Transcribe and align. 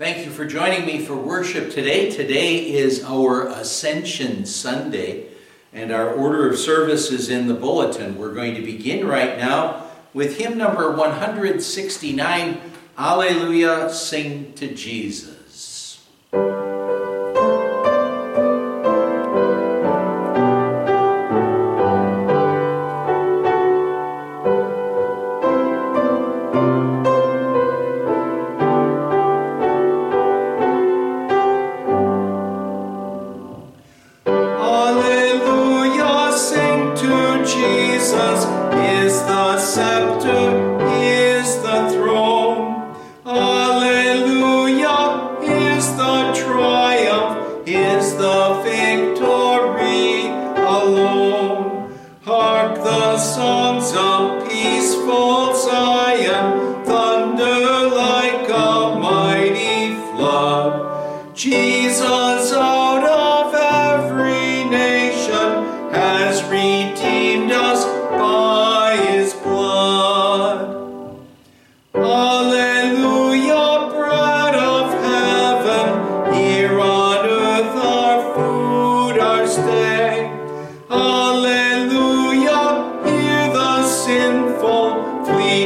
Thank 0.00 0.24
you 0.24 0.32
for 0.32 0.46
joining 0.46 0.86
me 0.86 1.04
for 1.04 1.14
worship 1.14 1.70
today. 1.70 2.10
Today 2.10 2.72
is 2.72 3.04
our 3.04 3.48
Ascension 3.48 4.46
Sunday, 4.46 5.26
and 5.74 5.92
our 5.92 6.10
order 6.10 6.48
of 6.48 6.58
service 6.58 7.10
is 7.10 7.28
in 7.28 7.48
the 7.48 7.52
bulletin. 7.52 8.16
We're 8.16 8.32
going 8.32 8.54
to 8.54 8.62
begin 8.62 9.06
right 9.06 9.36
now 9.36 9.88
with 10.14 10.38
hymn 10.38 10.56
number 10.56 10.90
169 10.90 12.60
Alleluia, 12.96 13.92
Sing 13.92 14.54
to 14.54 14.72
Jesus. 14.74 15.39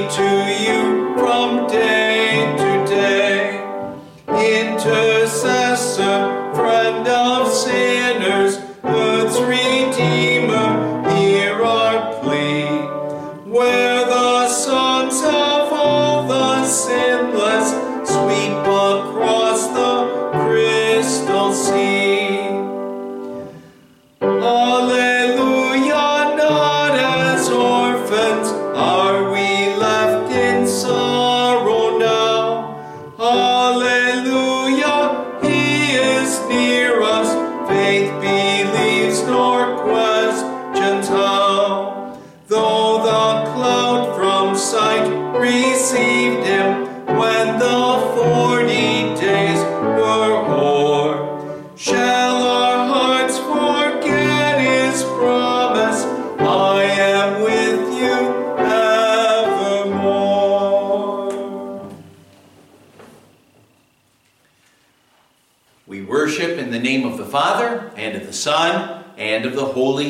to 0.08 0.22
you. 0.22 0.53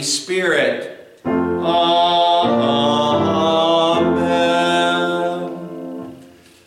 Spirit. 0.03 1.21
Amen. 1.25 2.55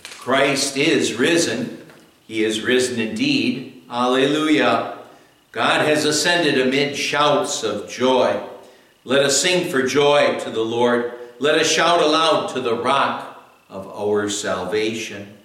Christ 0.03 0.77
is 0.77 1.13
risen. 1.13 1.85
He 2.27 2.43
is 2.43 2.61
risen 2.61 2.99
indeed. 2.99 3.83
Alleluia. 3.89 4.97
God 5.51 5.85
has 5.87 6.05
ascended 6.05 6.59
amid 6.59 6.95
shouts 6.97 7.63
of 7.63 7.89
joy. 7.89 8.43
Let 9.03 9.23
us 9.23 9.41
sing 9.41 9.69
for 9.69 9.83
joy 9.83 10.37
to 10.41 10.49
the 10.49 10.63
Lord. 10.63 11.13
Let 11.39 11.55
us 11.55 11.71
shout 11.71 12.01
aloud 12.01 12.47
to 12.49 12.61
the 12.61 12.75
rock 12.75 13.41
of 13.69 13.87
our 13.87 14.29
salvation. 14.29 15.37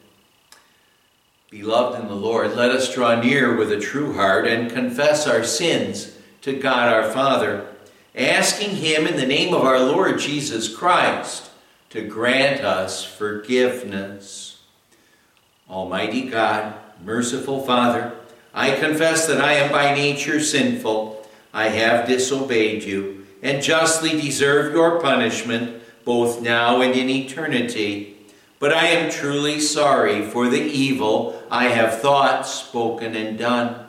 Beloved 1.50 2.00
in 2.00 2.08
the 2.08 2.14
Lord, 2.14 2.56
let 2.56 2.70
us 2.70 2.92
draw 2.92 3.20
near 3.20 3.54
with 3.54 3.70
a 3.70 3.78
true 3.78 4.14
heart 4.14 4.46
and 4.46 4.72
confess 4.72 5.26
our 5.26 5.44
sins 5.44 6.11
to 6.42 6.52
God 6.52 6.92
our 6.92 7.10
Father 7.10 7.66
asking 8.14 8.76
Him 8.76 9.06
in 9.06 9.16
the 9.16 9.26
name 9.26 9.54
of 9.54 9.62
our 9.62 9.80
Lord 9.80 10.18
Jesus 10.18 10.74
Christ 10.74 11.50
to 11.90 12.02
grant 12.02 12.62
us 12.62 13.04
forgiveness. 13.04 14.60
Almighty 15.70 16.28
God, 16.28 16.74
merciful 17.02 17.64
Father, 17.64 18.12
I 18.52 18.72
confess 18.72 19.26
that 19.26 19.40
I 19.40 19.54
am 19.54 19.70
by 19.70 19.94
nature 19.94 20.40
sinful. 20.40 21.26
I 21.54 21.68
have 21.68 22.06
disobeyed 22.06 22.82
you 22.82 23.26
and 23.42 23.62
justly 23.62 24.20
deserve 24.20 24.74
your 24.74 25.00
punishment 25.00 25.82
both 26.04 26.42
now 26.42 26.80
and 26.80 26.94
in 26.94 27.08
eternity. 27.08 28.16
But 28.58 28.72
I 28.72 28.86
am 28.88 29.10
truly 29.10 29.60
sorry 29.60 30.22
for 30.22 30.48
the 30.48 30.60
evil 30.60 31.42
I 31.50 31.68
have 31.68 32.00
thought, 32.00 32.46
spoken, 32.46 33.14
and 33.14 33.38
done. 33.38 33.81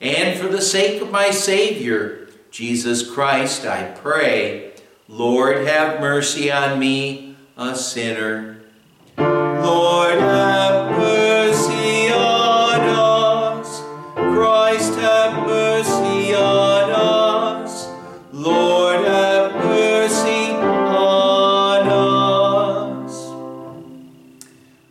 And 0.00 0.38
for 0.38 0.48
the 0.48 0.60
sake 0.60 1.00
of 1.00 1.10
my 1.10 1.30
Savior, 1.30 2.28
Jesus 2.50 3.08
Christ, 3.10 3.64
I 3.64 3.84
pray, 3.84 4.72
Lord, 5.08 5.66
have 5.66 6.00
mercy 6.00 6.50
on 6.50 6.78
me, 6.78 7.36
a 7.56 7.74
sinner. 7.74 8.58
Lord, 9.16 10.18
have 10.18 10.90
mercy 10.92 12.12
on 12.12 12.80
us. 12.80 13.80
Christ, 14.14 14.94
have 14.96 15.46
mercy 15.46 16.34
on 16.34 16.90
us. 16.90 17.88
Lord, 18.32 19.06
have 19.06 19.54
mercy 19.64 20.50
on 20.52 21.86
us. 21.88 23.30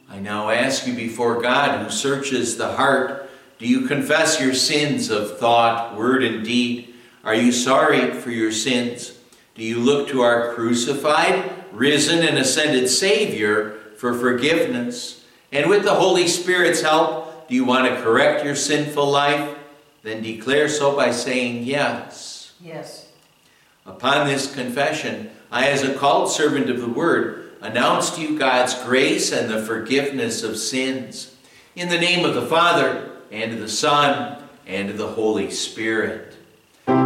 I 0.09 0.19
now 0.19 0.49
ask 0.49 0.87
you 0.87 0.93
before 0.95 1.41
God, 1.41 1.83
who 1.83 1.91
searches 1.91 2.57
the 2.57 2.73
heart, 2.73 3.24
do 3.57 3.67
you 3.67 3.87
confess 3.87 4.39
your 4.39 4.53
sins 4.53 5.09
of 5.09 5.37
thought, 5.37 5.95
word, 5.95 6.23
and 6.23 6.43
deed? 6.43 6.93
Are 7.23 7.35
you 7.35 7.51
sorry 7.51 8.11
for 8.11 8.29
your 8.29 8.51
sins? 8.51 9.17
Do 9.55 9.63
you 9.63 9.79
look 9.79 10.09
to 10.09 10.21
our 10.21 10.53
crucified, 10.53 11.51
risen, 11.71 12.19
and 12.19 12.37
ascended 12.37 12.89
Savior 12.89 13.79
for 13.97 14.13
forgiveness? 14.13 15.25
And 15.51 15.69
with 15.69 15.83
the 15.83 15.93
Holy 15.93 16.27
Spirit's 16.27 16.81
help, 16.81 17.47
do 17.47 17.55
you 17.55 17.63
want 17.63 17.87
to 17.87 18.01
correct 18.01 18.43
your 18.43 18.55
sinful 18.55 19.09
life? 19.09 19.57
Then 20.03 20.21
declare 20.21 20.67
so 20.67 20.95
by 20.95 21.11
saying 21.11 21.63
yes. 21.63 22.53
Yes. 22.61 23.09
Upon 23.85 24.27
this 24.27 24.53
confession, 24.53 25.31
I, 25.49 25.67
as 25.67 25.83
a 25.83 25.93
called 25.93 26.29
servant 26.29 26.69
of 26.69 26.81
the 26.81 26.89
Word, 26.89 27.53
announce 27.61 28.15
to 28.15 28.21
you 28.21 28.37
God's 28.37 28.73
grace 28.83 29.31
and 29.31 29.49
the 29.49 29.63
forgiveness 29.63 30.43
of 30.43 30.57
sins. 30.57 31.35
In 31.75 31.89
the 31.89 31.97
name 31.97 32.25
of 32.25 32.35
the 32.35 32.45
Father, 32.45 33.14
and 33.31 33.53
of 33.53 33.59
the 33.59 33.69
Son, 33.69 34.43
and 34.67 34.89
of 34.89 34.97
the 34.97 35.07
Holy 35.07 35.51
Spirit. 35.51 36.35
Amen. 36.87 37.05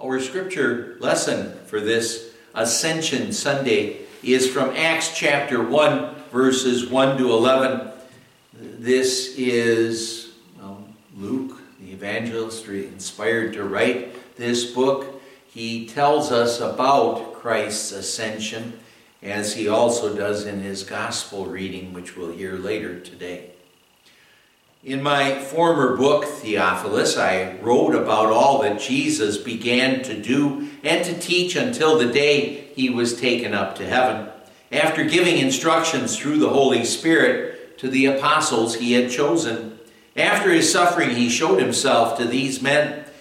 Our 0.00 0.20
scripture 0.20 0.96
lesson 1.00 1.54
for 1.66 1.80
this 1.80 2.32
Ascension 2.54 3.32
Sunday 3.32 4.00
is 4.22 4.48
from 4.50 4.70
Acts 4.70 5.16
chapter 5.16 5.62
1, 5.62 6.14
verses 6.32 6.88
1 6.88 7.18
to 7.18 7.32
11. 7.32 7.90
This 8.54 9.34
is 9.36 10.32
um, 10.60 10.84
Luke, 11.16 11.60
the 11.80 11.92
evangelist, 11.92 12.66
inspired 12.66 13.52
to 13.54 13.64
write 13.64 14.36
this 14.36 14.64
book. 14.72 15.17
He 15.48 15.86
tells 15.86 16.30
us 16.30 16.60
about 16.60 17.34
Christ's 17.34 17.92
ascension, 17.92 18.78
as 19.22 19.54
he 19.54 19.66
also 19.66 20.14
does 20.14 20.44
in 20.46 20.60
his 20.60 20.84
gospel 20.84 21.46
reading, 21.46 21.92
which 21.92 22.16
we'll 22.16 22.32
hear 22.32 22.54
later 22.54 23.00
today. 23.00 23.50
In 24.84 25.02
my 25.02 25.40
former 25.40 25.96
book, 25.96 26.24
Theophilus, 26.24 27.16
I 27.16 27.56
wrote 27.58 27.96
about 27.96 28.26
all 28.26 28.62
that 28.62 28.80
Jesus 28.80 29.36
began 29.36 30.02
to 30.04 30.20
do 30.20 30.68
and 30.84 31.04
to 31.04 31.18
teach 31.18 31.56
until 31.56 31.98
the 31.98 32.12
day 32.12 32.68
he 32.74 32.88
was 32.88 33.20
taken 33.20 33.54
up 33.54 33.74
to 33.76 33.86
heaven, 33.86 34.28
after 34.70 35.04
giving 35.04 35.38
instructions 35.38 36.16
through 36.16 36.38
the 36.38 36.50
Holy 36.50 36.84
Spirit 36.84 37.78
to 37.78 37.88
the 37.88 38.06
apostles 38.06 38.76
he 38.76 38.92
had 38.92 39.10
chosen. 39.10 39.78
After 40.16 40.52
his 40.52 40.70
suffering, 40.70 41.10
he 41.10 41.28
showed 41.28 41.60
himself 41.60 42.16
to 42.18 42.24
these 42.24 42.62
men 42.62 43.04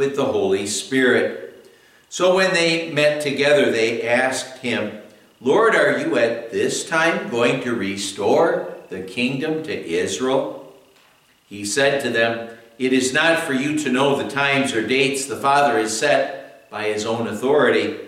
with 0.00 0.16
the 0.16 0.24
Holy 0.24 0.66
Spirit. 0.66 1.68
So 2.08 2.34
when 2.34 2.54
they 2.54 2.90
met 2.90 3.20
together, 3.20 3.70
they 3.70 4.08
asked 4.08 4.60
him, 4.60 4.98
Lord, 5.42 5.74
are 5.74 5.98
you 5.98 6.16
at 6.16 6.50
this 6.50 6.88
time 6.88 7.28
going 7.28 7.60
to 7.64 7.74
restore 7.74 8.74
the 8.88 9.02
kingdom 9.02 9.62
to 9.64 9.86
Israel? 9.86 10.72
He 11.46 11.66
said 11.66 12.00
to 12.00 12.08
them, 12.08 12.48
It 12.78 12.94
is 12.94 13.12
not 13.12 13.40
for 13.40 13.52
you 13.52 13.78
to 13.80 13.92
know 13.92 14.16
the 14.16 14.30
times 14.30 14.72
or 14.72 14.86
dates 14.86 15.26
the 15.26 15.36
Father 15.36 15.76
has 15.78 15.98
set 15.98 16.70
by 16.70 16.84
his 16.84 17.04
own 17.04 17.26
authority, 17.26 17.98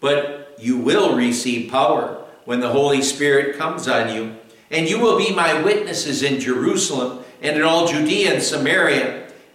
but 0.00 0.54
you 0.56 0.76
will 0.76 1.16
receive 1.16 1.68
power 1.68 2.24
when 2.44 2.60
the 2.60 2.70
Holy 2.70 3.02
Spirit 3.02 3.58
comes 3.58 3.88
on 3.88 4.14
you, 4.14 4.36
and 4.70 4.88
you 4.88 5.00
will 5.00 5.18
be 5.18 5.34
my 5.34 5.60
witnesses 5.60 6.22
in 6.22 6.38
Jerusalem 6.38 7.24
and 7.42 7.56
in 7.56 7.62
all 7.64 7.88
Judea 7.88 8.34
and 8.34 8.42
Samaria 8.42 9.29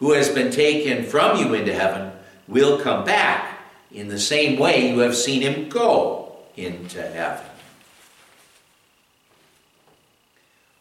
who 0.00 0.12
has 0.12 0.28
been 0.28 0.50
taken 0.50 1.04
from 1.04 1.38
you 1.38 1.54
into 1.54 1.72
heaven, 1.72 2.10
will 2.48 2.80
come 2.80 3.04
back 3.04 3.60
in 3.92 4.08
the 4.08 4.18
same 4.18 4.58
way 4.58 4.90
you 4.90 4.98
have 5.00 5.14
seen 5.14 5.42
him 5.42 5.68
go 5.68 6.32
into 6.56 7.00
heaven. 7.00 7.44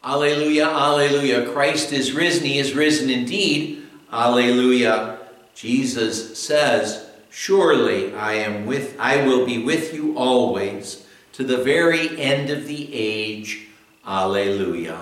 Alleluia, 0.04 0.66
alleluia. 0.66 1.51
Christ 1.51 1.92
is 1.92 2.13
risen. 2.13 2.45
He 2.45 2.57
is 2.57 2.74
risen 2.74 3.10
indeed. 3.10 3.83
Alleluia. 4.12 5.19
Jesus 5.54 6.39
says, 6.39 7.06
Surely 7.30 8.16
I 8.16 8.36
am 8.36 8.66
with 8.66 8.95
I 8.98 9.27
will 9.27 9.45
be 9.45 9.62
with 9.62 9.94
you 9.94 10.18
always 10.18 11.06
to 11.33 11.44
the 11.44 11.57
very 11.57 12.18
end 12.19 12.50
of 12.50 12.66
the 12.66 12.94
age. 12.94 13.68
Alleluia. 14.07 15.01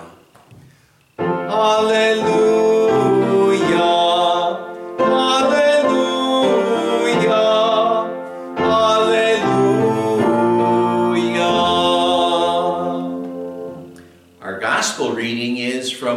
Alleluia. 1.18 2.68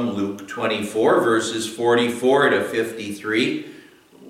From 0.01 0.13
Luke 0.15 0.47
24, 0.47 1.21
verses 1.21 1.69
44 1.69 2.49
to 2.49 2.63
53. 2.63 3.67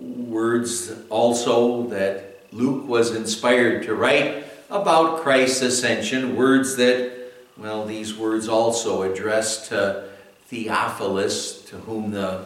Words 0.02 0.92
also 1.10 1.88
that 1.88 2.44
Luke 2.52 2.86
was 2.90 3.16
inspired 3.16 3.84
to 3.84 3.96
write 3.96 4.44
about 4.70 5.22
Christ's 5.22 5.62
ascension. 5.62 6.36
Words 6.36 6.76
that, 6.76 7.32
well, 7.56 7.86
these 7.86 8.14
words 8.14 8.50
also 8.50 9.04
addressed 9.04 9.70
to 9.70 10.10
Theophilus, 10.48 11.62
to 11.70 11.78
whom 11.78 12.12
the 12.12 12.44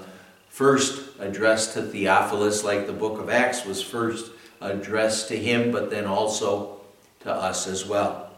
first 0.50 1.20
addressed 1.20 1.74
to 1.74 1.82
Theophilus, 1.82 2.64
like 2.64 2.86
the 2.86 2.94
book 2.94 3.20
of 3.20 3.32
Acts 3.32 3.66
was 3.66 3.82
first 3.82 4.32
addressed 4.62 5.30
to 5.30 5.36
him, 5.36 5.72
but 5.72 5.90
then 5.90 6.06
also 6.06 6.80
to 7.22 7.34
us 7.34 7.66
as 7.66 7.88
well. 7.88 8.30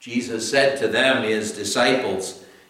Jesus 0.00 0.50
said 0.50 0.78
to 0.78 0.88
them, 0.88 1.22
his 1.22 1.52
disciples, 1.52 2.46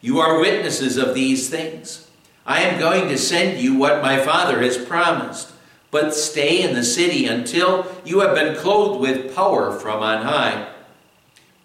You 0.00 0.20
are 0.20 0.40
witnesses 0.40 0.96
of 0.96 1.14
these 1.14 1.48
things. 1.48 2.08
I 2.46 2.62
am 2.62 2.78
going 2.78 3.08
to 3.08 3.18
send 3.18 3.60
you 3.60 3.76
what 3.76 4.02
my 4.02 4.18
Father 4.18 4.62
has 4.62 4.78
promised, 4.78 5.52
but 5.90 6.14
stay 6.14 6.62
in 6.62 6.74
the 6.74 6.84
city 6.84 7.26
until 7.26 7.86
you 8.04 8.20
have 8.20 8.34
been 8.34 8.56
clothed 8.56 9.00
with 9.00 9.34
power 9.34 9.72
from 9.72 10.02
on 10.02 10.22
high. 10.22 10.68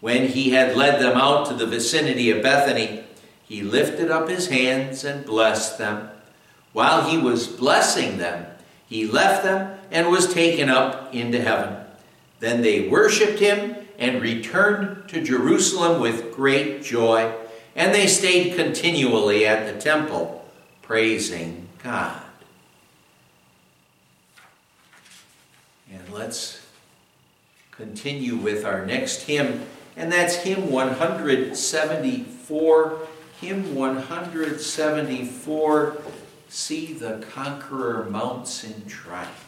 When 0.02 0.28
he 0.28 0.50
had 0.50 0.76
led 0.76 1.02
them 1.02 1.16
out 1.16 1.46
to 1.48 1.54
the 1.54 1.68
vicinity 1.68 2.32
of 2.32 2.44
Bethany, 2.44 3.04
he 3.44 3.62
lifted 3.62 4.10
up 4.10 4.28
his 4.28 4.48
hands 4.48 5.04
and 5.04 5.26
blessed 5.26 5.78
them. 5.78 6.10
While 6.74 7.08
he 7.10 7.18
was 7.18 7.48
blessing 7.48 8.18
them, 8.18 8.48
he 8.88 9.06
left 9.06 9.44
them 9.44 9.78
and 9.92 10.10
was 10.10 10.34
taken 10.34 10.70
up 10.70 11.14
into 11.14 11.40
heaven. 11.40 11.78
Then 12.40 12.62
they 12.62 12.90
worshipped 12.90 13.40
him 13.40 13.76
and 14.00 14.22
returned 14.22 15.08
to 15.10 15.24
Jerusalem 15.24 16.02
with 16.02 16.34
great 16.34 16.84
joy 16.84 17.32
and 17.76 17.94
they 17.94 18.08
stayed 18.08 18.56
continually 18.56 19.46
at 19.46 19.72
the 19.72 19.80
temple 19.80 20.44
praising 20.82 21.68
God. 21.84 22.20
And 25.92 26.10
let's 26.12 26.66
continue 27.72 28.36
with 28.36 28.66
our 28.66 28.84
next 28.86 29.24
hymn, 29.24 29.66
and 29.96 30.12
that's 30.12 30.36
hymn 30.36 30.70
174. 30.72 33.00
Hymn 33.42 33.74
174 33.76 35.98
See 36.48 36.94
the 36.94 37.26
Conqueror 37.32 38.08
mounts 38.12 38.64
in 38.64 38.86
triumph. 38.86 39.43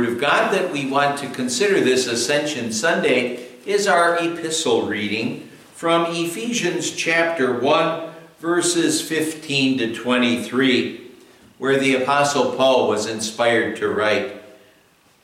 Word 0.00 0.08
of 0.08 0.18
God 0.18 0.54
that 0.54 0.72
we 0.72 0.86
want 0.86 1.18
to 1.18 1.28
consider 1.28 1.78
this 1.78 2.06
Ascension 2.06 2.72
Sunday 2.72 3.48
is 3.66 3.86
our 3.86 4.16
epistle 4.16 4.86
reading 4.86 5.50
from 5.74 6.06
Ephesians 6.06 6.90
chapter 6.90 7.60
1, 7.60 8.10
verses 8.38 9.06
15 9.06 9.76
to 9.76 9.94
23, 9.94 11.10
where 11.58 11.78
the 11.78 11.96
Apostle 11.96 12.56
Paul 12.56 12.88
was 12.88 13.04
inspired 13.04 13.76
to 13.76 13.90
write 13.90 14.42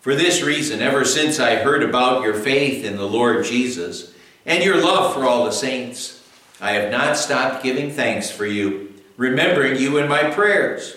For 0.02 0.14
this 0.14 0.42
reason, 0.42 0.82
ever 0.82 1.06
since 1.06 1.40
I 1.40 1.56
heard 1.56 1.82
about 1.82 2.22
your 2.22 2.34
faith 2.34 2.84
in 2.84 2.98
the 2.98 3.08
Lord 3.08 3.46
Jesus 3.46 4.12
and 4.44 4.62
your 4.62 4.76
love 4.76 5.14
for 5.14 5.24
all 5.24 5.46
the 5.46 5.52
saints, 5.52 6.22
I 6.60 6.72
have 6.72 6.92
not 6.92 7.16
stopped 7.16 7.64
giving 7.64 7.92
thanks 7.92 8.30
for 8.30 8.44
you 8.44 8.92
remembering 9.16 9.80
you 9.80 9.96
in 9.96 10.06
my 10.06 10.30
prayers. 10.32 10.96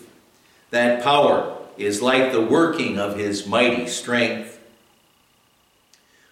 That 0.71 1.03
power 1.03 1.57
is 1.77 2.01
like 2.01 2.31
the 2.31 2.41
working 2.41 2.97
of 2.97 3.17
his 3.17 3.45
mighty 3.45 3.87
strength, 3.87 4.59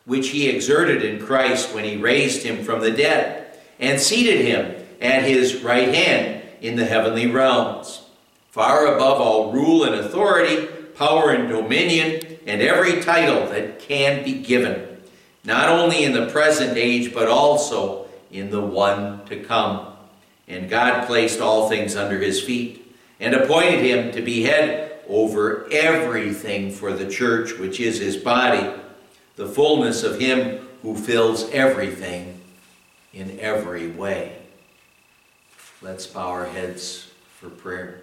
which 0.05 0.29
he 0.29 0.50
exerted 0.50 1.03
in 1.03 1.24
Christ 1.24 1.75
when 1.75 1.84
he 1.84 1.98
raised 1.98 2.43
him 2.43 2.63
from 2.63 2.81
the 2.81 2.91
dead 2.91 3.60
and 3.79 4.00
seated 4.00 4.46
him 4.46 4.75
at 5.01 5.24
his 5.24 5.62
right 5.62 5.93
hand 5.93 6.43
in 6.62 6.75
the 6.75 6.86
heavenly 6.86 7.27
realms, 7.27 8.01
far 8.50 8.88
above 8.88 9.22
all 9.22 9.51
rule 9.51 9.84
and 9.84 9.96
authority, 9.96 10.67
power 10.96 11.31
and 11.31 11.50
dominion, 11.50 12.38
and 12.46 12.62
every 12.62 13.01
title 13.01 13.46
that 13.48 13.79
can 13.79 14.24
be 14.24 14.34
given, 14.34 14.98
not 15.43 15.69
only 15.69 16.03
in 16.03 16.13
the 16.13 16.27
present 16.27 16.77
age, 16.77 17.13
but 17.13 17.27
also 17.27 18.08
in 18.31 18.50
the 18.50 18.62
one 18.62 19.24
to 19.25 19.41
come. 19.43 19.86
And 20.48 20.69
God 20.69 21.08
placed 21.08 21.39
all 21.39 21.69
things 21.69 21.96
under 21.96 22.19
his 22.19 22.41
feet 22.41 22.88
and 23.19 23.33
appointed 23.33 23.81
him 23.83 24.11
to 24.11 24.21
be 24.21 24.43
head 24.43 25.01
over 25.07 25.67
everything 25.71 26.71
for 26.71 26.93
the 26.93 27.09
church, 27.09 27.57
which 27.57 27.79
is 27.79 27.99
his 27.99 28.15
body, 28.17 28.71
the 29.35 29.47
fullness 29.47 30.03
of 30.03 30.19
him 30.19 30.67
who 30.81 30.95
fills 30.95 31.49
everything 31.49 32.39
in 33.13 33.39
every 33.39 33.88
way. 33.88 34.38
Let's 35.81 36.05
bow 36.05 36.27
our 36.27 36.45
heads 36.45 37.09
for 37.38 37.49
prayer. 37.49 38.01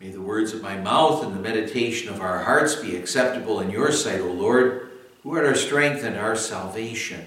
May 0.00 0.10
the 0.10 0.20
words 0.20 0.52
of 0.52 0.62
my 0.62 0.76
mouth 0.76 1.22
and 1.22 1.32
the 1.32 1.40
meditation 1.40 2.08
of 2.08 2.20
our 2.20 2.42
hearts 2.42 2.74
be 2.74 2.96
acceptable 2.96 3.60
in 3.60 3.70
your 3.70 3.92
sight, 3.92 4.20
O 4.20 4.32
Lord, 4.32 4.90
who 5.22 5.36
art 5.36 5.46
our 5.46 5.54
strength 5.54 6.02
and 6.02 6.16
our 6.16 6.34
salvation. 6.34 7.24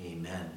Amen. 0.00 0.55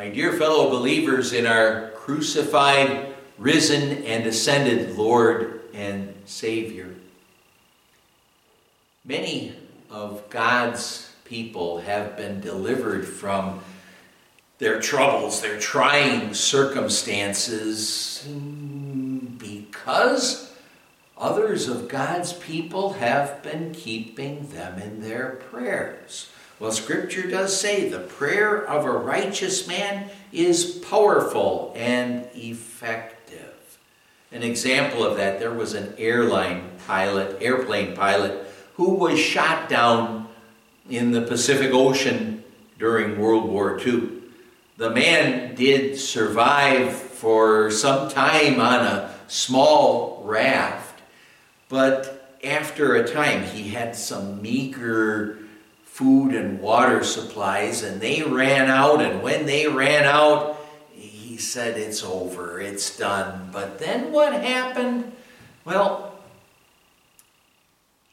My 0.00 0.08
dear 0.08 0.32
fellow 0.32 0.70
believers 0.70 1.34
in 1.34 1.44
our 1.44 1.90
crucified, 1.90 3.14
risen, 3.36 4.02
and 4.04 4.24
ascended 4.24 4.96
Lord 4.96 5.60
and 5.74 6.14
Savior, 6.24 6.94
many 9.04 9.52
of 9.90 10.30
God's 10.30 11.12
people 11.26 11.80
have 11.80 12.16
been 12.16 12.40
delivered 12.40 13.06
from 13.06 13.60
their 14.56 14.80
troubles, 14.80 15.42
their 15.42 15.58
trying 15.60 16.32
circumstances, 16.32 18.26
because 19.36 20.50
others 21.18 21.68
of 21.68 21.88
God's 21.88 22.32
people 22.32 22.94
have 22.94 23.42
been 23.42 23.74
keeping 23.74 24.48
them 24.48 24.78
in 24.78 25.02
their 25.02 25.32
prayers. 25.50 26.30
Well, 26.60 26.72
Scripture 26.72 27.26
does 27.26 27.58
say 27.58 27.88
the 27.88 28.00
prayer 28.00 28.66
of 28.66 28.84
a 28.84 28.90
righteous 28.90 29.66
man 29.66 30.10
is 30.30 30.78
powerful 30.90 31.72
and 31.74 32.28
effective. 32.34 33.78
An 34.30 34.42
example 34.42 35.02
of 35.02 35.16
that, 35.16 35.40
there 35.40 35.54
was 35.54 35.72
an 35.72 35.94
airline 35.96 36.68
pilot, 36.86 37.38
airplane 37.40 37.96
pilot, 37.96 38.46
who 38.74 38.90
was 38.90 39.18
shot 39.18 39.70
down 39.70 40.28
in 40.90 41.12
the 41.12 41.22
Pacific 41.22 41.72
Ocean 41.72 42.44
during 42.78 43.18
World 43.18 43.48
War 43.48 43.80
II. 43.80 44.10
The 44.76 44.90
man 44.90 45.54
did 45.54 45.98
survive 45.98 46.92
for 46.92 47.70
some 47.70 48.10
time 48.10 48.60
on 48.60 48.84
a 48.84 49.14
small 49.28 50.22
raft, 50.26 51.00
but 51.70 52.36
after 52.44 52.96
a 52.96 53.08
time 53.10 53.44
he 53.44 53.70
had 53.70 53.96
some 53.96 54.42
meager 54.42 55.39
food 56.00 56.34
and 56.34 56.62
water 56.62 57.04
supplies, 57.04 57.82
and 57.82 58.00
they 58.00 58.22
ran 58.22 58.70
out. 58.70 59.02
And 59.02 59.22
when 59.22 59.44
they 59.44 59.68
ran 59.68 60.04
out, 60.04 60.58
he 60.94 61.36
said, 61.36 61.76
It's 61.76 62.02
over, 62.02 62.58
it's 62.58 62.96
done. 62.96 63.50
But 63.52 63.78
then 63.78 64.10
what 64.10 64.32
happened? 64.32 65.12
Well, 65.62 66.18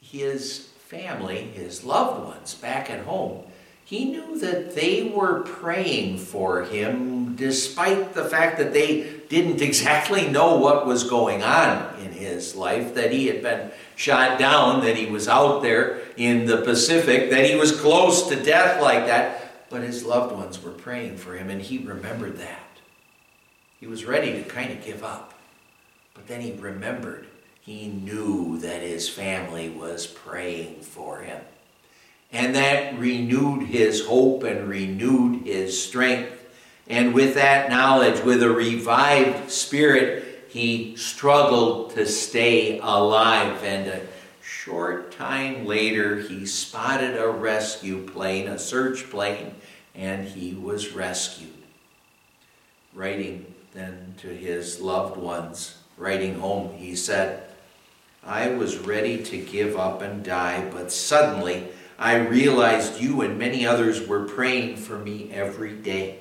his 0.02 0.68
family, 0.80 1.40
his 1.40 1.82
loved 1.82 2.26
ones 2.26 2.54
back 2.54 2.90
at 2.90 3.06
home, 3.06 3.44
he 3.86 4.04
knew 4.04 4.38
that 4.38 4.74
they 4.74 5.04
were 5.04 5.40
praying 5.40 6.18
for 6.18 6.64
him 6.64 7.17
despite 7.38 8.12
the 8.12 8.24
fact 8.24 8.58
that 8.58 8.74
they 8.74 9.20
didn't 9.28 9.62
exactly 9.62 10.28
know 10.28 10.56
what 10.56 10.86
was 10.86 11.04
going 11.04 11.42
on 11.42 11.98
in 12.00 12.12
his 12.12 12.54
life, 12.54 12.94
that 12.94 13.12
he 13.12 13.28
had 13.28 13.42
been 13.42 13.70
shot 13.96 14.38
down, 14.38 14.84
that 14.84 14.96
he 14.96 15.06
was 15.06 15.28
out 15.28 15.62
there 15.62 16.00
in 16.16 16.46
the 16.46 16.58
Pacific, 16.58 17.30
that 17.30 17.46
he 17.46 17.54
was 17.54 17.80
close 17.80 18.28
to 18.28 18.42
death 18.42 18.82
like 18.82 19.06
that. 19.06 19.70
But 19.70 19.82
his 19.82 20.04
loved 20.04 20.34
ones 20.34 20.62
were 20.62 20.72
praying 20.72 21.18
for 21.18 21.36
him, 21.36 21.48
and 21.48 21.62
he 21.62 21.78
remembered 21.78 22.38
that. 22.38 22.66
He 23.80 23.86
was 23.86 24.04
ready 24.04 24.32
to 24.32 24.42
kind 24.42 24.72
of 24.72 24.84
give 24.84 25.04
up. 25.04 25.34
But 26.14 26.26
then 26.26 26.40
he 26.40 26.52
remembered 26.52 27.26
he 27.60 27.86
knew 27.86 28.58
that 28.58 28.82
his 28.82 29.08
family 29.08 29.68
was 29.68 30.06
praying 30.06 30.80
for 30.80 31.20
him. 31.20 31.40
And 32.32 32.54
that 32.54 32.98
renewed 32.98 33.68
his 33.68 34.06
hope 34.06 34.42
and 34.42 34.68
renewed 34.68 35.46
his 35.46 35.80
strength. 35.80 36.37
And 36.88 37.12
with 37.12 37.34
that 37.34 37.68
knowledge, 37.68 38.22
with 38.22 38.42
a 38.42 38.50
revived 38.50 39.50
spirit, 39.50 40.46
he 40.48 40.96
struggled 40.96 41.90
to 41.94 42.06
stay 42.06 42.78
alive. 42.78 43.62
And 43.62 43.88
a 43.88 44.06
short 44.40 45.12
time 45.12 45.66
later, 45.66 46.16
he 46.16 46.46
spotted 46.46 47.18
a 47.18 47.28
rescue 47.28 48.06
plane, 48.06 48.48
a 48.48 48.58
search 48.58 49.10
plane, 49.10 49.54
and 49.94 50.26
he 50.26 50.54
was 50.54 50.92
rescued. 50.92 51.50
Writing 52.94 53.54
then 53.74 54.14
to 54.18 54.28
his 54.28 54.80
loved 54.80 55.18
ones, 55.18 55.76
writing 55.98 56.40
home, 56.40 56.72
he 56.74 56.96
said, 56.96 57.44
I 58.24 58.48
was 58.48 58.78
ready 58.78 59.22
to 59.24 59.38
give 59.38 59.76
up 59.76 60.00
and 60.00 60.24
die, 60.24 60.68
but 60.70 60.90
suddenly 60.90 61.68
I 61.98 62.16
realized 62.16 63.00
you 63.00 63.20
and 63.20 63.38
many 63.38 63.66
others 63.66 64.06
were 64.06 64.24
praying 64.24 64.76
for 64.76 64.98
me 64.98 65.30
every 65.32 65.74
day. 65.74 66.20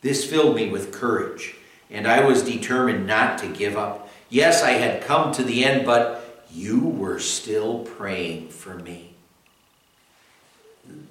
This 0.00 0.24
filled 0.24 0.54
me 0.54 0.70
with 0.70 0.92
courage, 0.92 1.56
and 1.90 2.06
I 2.06 2.24
was 2.24 2.42
determined 2.42 3.06
not 3.06 3.38
to 3.38 3.48
give 3.48 3.76
up. 3.76 4.08
Yes, 4.28 4.62
I 4.62 4.72
had 4.72 5.02
come 5.02 5.32
to 5.32 5.42
the 5.42 5.64
end, 5.64 5.86
but 5.86 6.44
you 6.50 6.80
were 6.80 7.18
still 7.18 7.80
praying 7.80 8.48
for 8.50 8.74
me. 8.74 9.14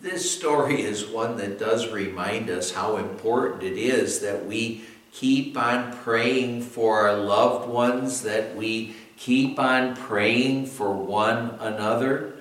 This 0.01 0.31
story 0.31 0.81
is 0.81 1.05
one 1.05 1.37
that 1.37 1.59
does 1.59 1.91
remind 1.91 2.49
us 2.49 2.71
how 2.71 2.97
important 2.97 3.63
it 3.63 3.77
is 3.77 4.21
that 4.21 4.45
we 4.45 4.85
keep 5.11 5.57
on 5.57 5.95
praying 5.97 6.61
for 6.61 7.07
our 7.07 7.17
loved 7.17 7.67
ones, 7.67 8.21
that 8.21 8.55
we 8.55 8.95
keep 9.17 9.59
on 9.59 9.95
praying 9.95 10.65
for 10.67 10.93
one 10.93 11.57
another. 11.59 12.33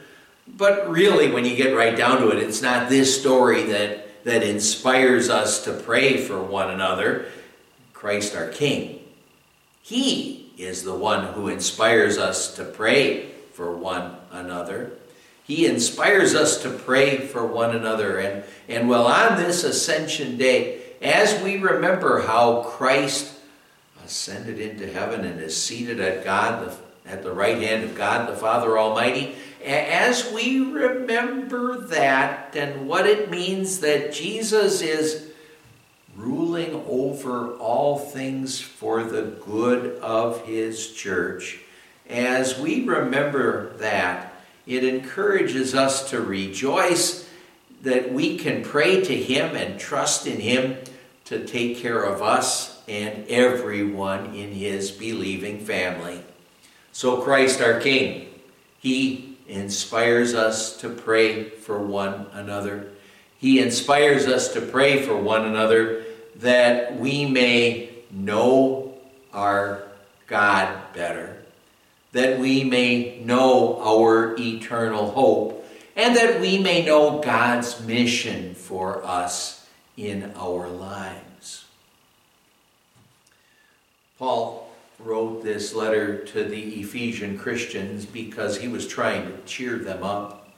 But 0.46 0.88
really, 0.88 1.30
when 1.30 1.44
you 1.44 1.56
get 1.56 1.76
right 1.76 1.96
down 1.96 2.20
to 2.20 2.30
it, 2.30 2.38
it's 2.38 2.62
not 2.62 2.88
this 2.88 3.18
story 3.18 3.64
that, 3.64 4.05
that 4.26 4.42
inspires 4.42 5.30
us 5.30 5.62
to 5.62 5.72
pray 5.72 6.16
for 6.16 6.42
one 6.42 6.68
another. 6.68 7.26
Christ 7.92 8.34
our 8.34 8.48
King. 8.48 8.98
He 9.82 10.52
is 10.58 10.82
the 10.82 10.96
one 10.96 11.32
who 11.34 11.46
inspires 11.46 12.18
us 12.18 12.52
to 12.56 12.64
pray 12.64 13.30
for 13.52 13.76
one 13.76 14.16
another. 14.32 14.90
He 15.44 15.64
inspires 15.66 16.34
us 16.34 16.60
to 16.64 16.70
pray 16.70 17.18
for 17.18 17.46
one 17.46 17.76
another. 17.76 18.18
And, 18.18 18.42
and 18.68 18.88
well, 18.88 19.06
on 19.06 19.36
this 19.36 19.62
Ascension 19.62 20.36
Day, 20.36 20.82
as 21.00 21.40
we 21.40 21.58
remember 21.58 22.22
how 22.22 22.64
Christ 22.64 23.32
ascended 24.04 24.58
into 24.58 24.92
heaven 24.92 25.24
and 25.24 25.40
is 25.40 25.56
seated 25.56 26.00
at 26.00 26.24
God, 26.24 26.76
at 27.06 27.22
the 27.22 27.30
right 27.30 27.62
hand 27.62 27.84
of 27.84 27.94
God, 27.94 28.28
the 28.28 28.34
Father 28.34 28.76
Almighty, 28.76 29.36
as 29.66 30.32
we 30.32 30.60
remember 30.60 31.78
that 31.88 32.54
and 32.54 32.88
what 32.88 33.06
it 33.06 33.30
means 33.30 33.80
that 33.80 34.12
Jesus 34.12 34.80
is 34.80 35.32
ruling 36.14 36.84
over 36.88 37.54
all 37.56 37.98
things 37.98 38.60
for 38.60 39.02
the 39.02 39.22
good 39.44 39.98
of 39.98 40.46
his 40.46 40.92
church, 40.92 41.58
as 42.08 42.58
we 42.58 42.84
remember 42.84 43.76
that, 43.78 44.34
it 44.66 44.84
encourages 44.84 45.74
us 45.74 46.10
to 46.10 46.20
rejoice 46.20 47.28
that 47.82 48.12
we 48.12 48.38
can 48.38 48.62
pray 48.62 49.00
to 49.00 49.14
him 49.14 49.56
and 49.56 49.78
trust 49.78 50.26
in 50.26 50.40
him 50.40 50.76
to 51.24 51.44
take 51.44 51.78
care 51.78 52.02
of 52.02 52.22
us 52.22 52.82
and 52.88 53.26
everyone 53.28 54.34
in 54.34 54.52
his 54.52 54.92
believing 54.92 55.58
family. 55.58 56.22
So, 56.92 57.20
Christ 57.20 57.60
our 57.60 57.80
King, 57.80 58.28
he 58.78 59.25
inspires 59.48 60.34
us 60.34 60.76
to 60.78 60.88
pray 60.88 61.48
for 61.48 61.78
one 61.78 62.26
another. 62.32 62.90
He 63.38 63.60
inspires 63.60 64.26
us 64.26 64.52
to 64.54 64.60
pray 64.60 65.02
for 65.02 65.16
one 65.16 65.44
another 65.44 66.04
that 66.36 66.98
we 66.98 67.24
may 67.24 67.90
know 68.10 68.94
our 69.32 69.82
God 70.26 70.92
better, 70.92 71.42
that 72.12 72.38
we 72.38 72.64
may 72.64 73.20
know 73.24 73.80
our 73.82 74.34
eternal 74.38 75.10
hope, 75.10 75.66
and 75.94 76.16
that 76.16 76.40
we 76.40 76.58
may 76.58 76.84
know 76.84 77.20
God's 77.20 77.80
mission 77.86 78.54
for 78.54 79.04
us 79.04 79.66
in 79.96 80.32
our 80.36 80.68
lives. 80.68 81.64
Paul 84.18 84.65
wrote 84.98 85.42
this 85.42 85.74
letter 85.74 86.24
to 86.24 86.44
the 86.44 86.80
Ephesian 86.80 87.38
Christians 87.38 88.06
because 88.06 88.58
he 88.58 88.68
was 88.68 88.86
trying 88.86 89.26
to 89.26 89.38
cheer 89.44 89.76
them 89.76 90.02
up. 90.02 90.48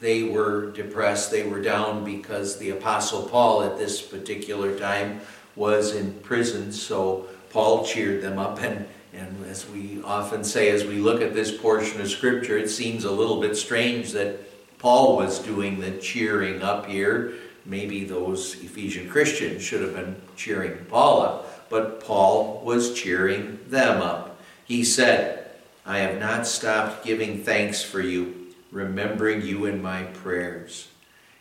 They 0.00 0.24
were 0.24 0.70
depressed, 0.72 1.30
they 1.30 1.46
were 1.46 1.60
down 1.60 2.04
because 2.04 2.58
the 2.58 2.70
Apostle 2.70 3.28
Paul 3.28 3.62
at 3.62 3.78
this 3.78 4.02
particular 4.02 4.78
time 4.78 5.20
was 5.54 5.94
in 5.94 6.12
prison, 6.14 6.72
so 6.72 7.28
Paul 7.50 7.84
cheered 7.84 8.22
them 8.22 8.38
up. 8.38 8.60
And, 8.60 8.86
and 9.12 9.44
as 9.46 9.68
we 9.68 10.02
often 10.02 10.42
say, 10.42 10.70
as 10.70 10.84
we 10.84 10.96
look 10.96 11.22
at 11.22 11.34
this 11.34 11.56
portion 11.56 12.00
of 12.00 12.08
Scripture, 12.08 12.58
it 12.58 12.70
seems 12.70 13.04
a 13.04 13.12
little 13.12 13.40
bit 13.40 13.56
strange 13.56 14.12
that 14.12 14.40
Paul 14.78 15.16
was 15.16 15.38
doing 15.38 15.78
the 15.78 15.92
cheering 15.92 16.62
up 16.62 16.86
here. 16.86 17.34
Maybe 17.64 18.04
those 18.04 18.56
Ephesian 18.62 19.08
Christians 19.08 19.62
should 19.62 19.80
have 19.80 19.94
been 19.94 20.16
cheering 20.36 20.84
Paul 20.86 21.22
up 21.22 21.53
but 21.74 21.98
Paul 21.98 22.60
was 22.64 22.94
cheering 22.94 23.58
them 23.66 24.00
up. 24.00 24.38
He 24.64 24.84
said, 24.84 25.50
I 25.84 25.98
have 25.98 26.20
not 26.20 26.46
stopped 26.46 27.04
giving 27.04 27.42
thanks 27.42 27.82
for 27.82 28.00
you, 28.00 28.54
remembering 28.70 29.42
you 29.42 29.64
in 29.66 29.82
my 29.82 30.04
prayers. 30.04 30.86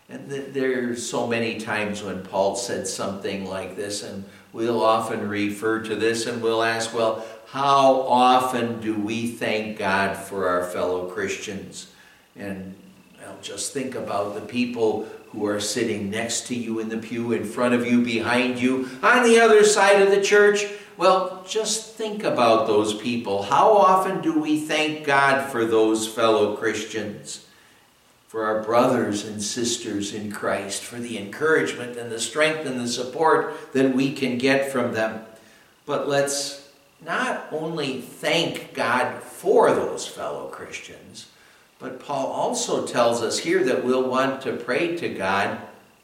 And 0.10 0.32
th- 0.32 0.52
there's 0.52 1.08
so 1.08 1.28
many 1.28 1.60
times 1.60 2.02
when 2.02 2.24
Paul 2.24 2.56
said 2.56 2.88
something 2.88 3.46
like 3.46 3.76
this, 3.76 4.02
and 4.02 4.26
we'll 4.52 4.84
often 4.84 5.30
refer 5.30 5.84
to 5.84 5.96
this 5.96 6.26
and 6.26 6.42
we'll 6.42 6.64
ask, 6.64 6.96
well, 6.96 7.24
how 7.50 8.02
often 8.02 8.82
do 8.82 8.96
we 8.96 9.28
thank 9.28 9.78
God 9.78 10.18
for 10.18 10.50
our 10.50 10.64
fellow 10.64 11.12
Christians? 11.12 11.92
And 12.36 12.74
just 13.44 13.72
think 13.72 13.94
about 13.94 14.34
the 14.34 14.42
people 14.42 15.08
who 15.34 15.46
are 15.48 15.60
sitting 15.60 16.10
next 16.10 16.48
to 16.48 16.56
you 16.56 16.80
in 16.80 16.90
the 16.90 16.98
pew, 16.98 17.32
in 17.32 17.44
front 17.44 17.74
of 17.74 17.86
you, 17.86 18.04
behind 18.04 18.60
you, 18.60 18.88
on 19.02 19.24
the 19.24 19.40
other 19.40 19.64
side 19.64 20.02
of 20.02 20.12
the 20.12 20.22
church. 20.22 20.66
Well, 20.96 21.44
just 21.48 21.96
think 21.96 22.24
about 22.24 22.68
those 22.68 22.94
people. 22.94 23.44
How 23.44 23.72
often 23.72 24.22
do 24.22 24.40
we 24.40 24.60
thank 24.60 25.06
God 25.06 25.52
for 25.52 25.66
those 25.66 26.08
fellow 26.08 26.56
Christians? 26.56 27.48
For 28.28 28.46
our 28.46 28.64
brothers 28.64 29.26
and 29.26 29.42
sisters 29.42 30.14
in 30.14 30.32
Christ, 30.32 30.84
for 30.84 31.00
the 31.00 31.18
encouragement 31.18 31.98
and 31.98 32.12
the 32.12 32.20
strength 32.20 32.66
and 32.66 32.80
the 32.80 32.88
support 32.88 33.74
that 33.74 33.96
we 33.96 34.14
can 34.14 34.38
get 34.38 34.72
from 34.72 34.94
them. 34.94 35.26
But 35.86 36.08
let's 36.08 36.70
not 37.04 37.48
only 37.52 38.02
thank 38.02 38.74
God 38.74 39.22
for 39.22 39.72
those 39.72 40.08
fellow 40.08 40.48
Christians, 40.48 41.28
but 41.84 42.00
Paul 42.00 42.28
also 42.28 42.88
tells 42.88 43.22
us 43.22 43.40
here 43.40 43.62
that 43.66 43.84
we'll 43.84 44.08
want 44.08 44.42
to 44.44 44.56
pray 44.56 44.96
to 44.96 45.10
God, 45.10 45.60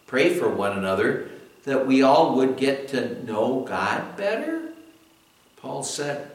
pray 0.08 0.34
for 0.34 0.50
one 0.50 0.78
another, 0.78 1.30
that 1.64 1.88
we 1.88 2.02
all 2.02 2.36
would 2.36 2.58
get 2.58 2.90
to 2.90 3.24
know 3.24 3.62
God 3.62 4.18
better. 4.18 4.74
Paul 5.56 5.84
said, 5.84 6.32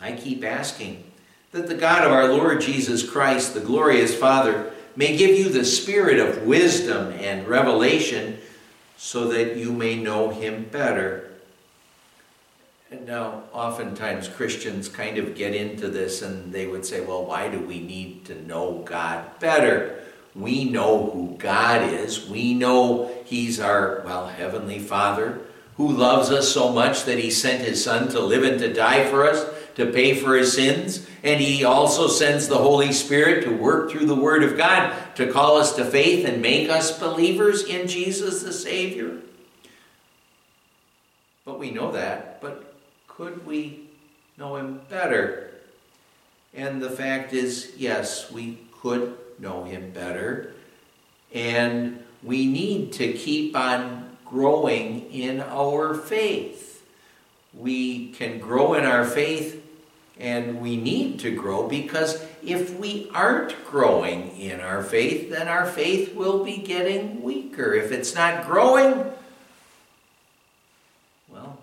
I 0.00 0.10
keep 0.10 0.42
asking 0.42 1.04
that 1.52 1.68
the 1.68 1.76
God 1.76 2.02
of 2.02 2.10
our 2.10 2.26
Lord 2.26 2.60
Jesus 2.60 3.08
Christ, 3.08 3.54
the 3.54 3.60
glorious 3.60 4.12
Father, 4.12 4.72
may 4.96 5.16
give 5.16 5.38
you 5.38 5.48
the 5.48 5.64
spirit 5.64 6.18
of 6.18 6.42
wisdom 6.42 7.12
and 7.12 7.46
revelation 7.46 8.38
so 8.96 9.28
that 9.28 9.56
you 9.56 9.70
may 9.70 9.94
know 9.94 10.30
him 10.30 10.64
better 10.64 11.25
and 12.90 13.06
now, 13.06 13.42
oftentimes 13.52 14.28
Christians 14.28 14.88
kind 14.88 15.18
of 15.18 15.34
get 15.34 15.54
into 15.54 15.88
this 15.88 16.22
and 16.22 16.52
they 16.52 16.66
would 16.66 16.86
say, 16.86 17.00
well, 17.00 17.24
why 17.24 17.48
do 17.48 17.60
we 17.60 17.80
need 17.80 18.24
to 18.26 18.46
know 18.46 18.82
God 18.84 19.38
better? 19.40 20.04
We 20.34 20.64
know 20.64 21.10
who 21.10 21.36
God 21.38 21.92
is. 21.92 22.28
We 22.28 22.54
know 22.54 23.12
He's 23.24 23.58
our, 23.58 24.02
well, 24.04 24.28
Heavenly 24.28 24.78
Father 24.78 25.40
who 25.76 25.92
loves 25.92 26.30
us 26.30 26.48
so 26.48 26.72
much 26.72 27.04
that 27.04 27.18
He 27.18 27.30
sent 27.30 27.62
His 27.62 27.82
Son 27.82 28.08
to 28.08 28.20
live 28.20 28.44
and 28.44 28.58
to 28.60 28.72
die 28.72 29.04
for 29.10 29.28
us, 29.28 29.46
to 29.74 29.86
pay 29.92 30.14
for 30.14 30.34
His 30.34 30.54
sins. 30.54 31.06
And 31.22 31.40
He 31.40 31.64
also 31.64 32.08
sends 32.08 32.48
the 32.48 32.58
Holy 32.58 32.92
Spirit 32.92 33.44
to 33.44 33.50
work 33.50 33.90
through 33.90 34.06
the 34.06 34.14
Word 34.14 34.42
of 34.42 34.56
God 34.56 34.94
to 35.16 35.30
call 35.30 35.56
us 35.56 35.76
to 35.76 35.84
faith 35.84 36.26
and 36.26 36.40
make 36.40 36.70
us 36.70 36.98
believers 36.98 37.64
in 37.64 37.88
Jesus 37.88 38.42
the 38.42 38.52
Savior. 38.52 39.18
But 41.44 41.58
we 41.58 41.70
know 41.70 41.92
that. 41.92 42.25
Could 43.16 43.46
we 43.46 43.88
know 44.36 44.56
him 44.56 44.82
better? 44.90 45.54
And 46.52 46.82
the 46.82 46.90
fact 46.90 47.32
is, 47.32 47.72
yes, 47.76 48.30
we 48.30 48.58
could 48.82 49.16
know 49.38 49.64
him 49.64 49.90
better. 49.90 50.52
And 51.32 52.04
we 52.22 52.46
need 52.46 52.92
to 52.94 53.12
keep 53.12 53.56
on 53.56 54.16
growing 54.24 55.10
in 55.12 55.40
our 55.40 55.94
faith. 55.94 56.84
We 57.54 58.08
can 58.12 58.38
grow 58.38 58.74
in 58.74 58.84
our 58.84 59.04
faith 59.04 59.62
And 60.18 60.62
we 60.62 60.76
need 60.76 61.20
to 61.20 61.30
grow 61.34 61.68
because 61.68 62.24
if 62.42 62.78
we 62.78 63.10
aren't 63.12 63.66
growing 63.66 64.34
in 64.38 64.60
our 64.60 64.82
faith, 64.82 65.28
then 65.28 65.46
our 65.46 65.66
faith 65.66 66.14
will 66.14 66.42
be 66.42 66.56
getting 66.56 67.22
weaker. 67.22 67.74
If 67.74 67.92
it's 67.92 68.14
not 68.14 68.46
growing, 68.46 69.12
well, 71.28 71.58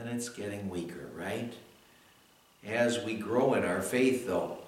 then 0.00 0.14
it's 0.14 0.28
getting 0.28 0.70
weaker, 0.70 1.10
right? 1.14 1.52
As 2.66 3.04
we 3.04 3.14
grow 3.14 3.54
in 3.54 3.64
our 3.64 3.82
faith, 3.82 4.26
though, 4.26 4.58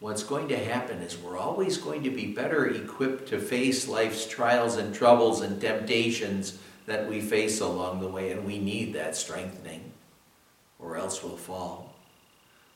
what's 0.00 0.22
going 0.22 0.48
to 0.48 0.58
happen 0.58 0.98
is 0.98 1.18
we're 1.18 1.38
always 1.38 1.76
going 1.76 2.02
to 2.04 2.10
be 2.10 2.26
better 2.26 2.66
equipped 2.66 3.28
to 3.28 3.38
face 3.38 3.88
life's 3.88 4.26
trials 4.26 4.76
and 4.76 4.94
troubles 4.94 5.40
and 5.40 5.60
temptations 5.60 6.58
that 6.86 7.08
we 7.08 7.20
face 7.20 7.60
along 7.60 8.00
the 8.00 8.08
way, 8.08 8.30
and 8.30 8.44
we 8.44 8.58
need 8.58 8.92
that 8.92 9.16
strengthening, 9.16 9.92
or 10.78 10.96
else 10.96 11.22
we'll 11.22 11.36
fall. 11.36 11.94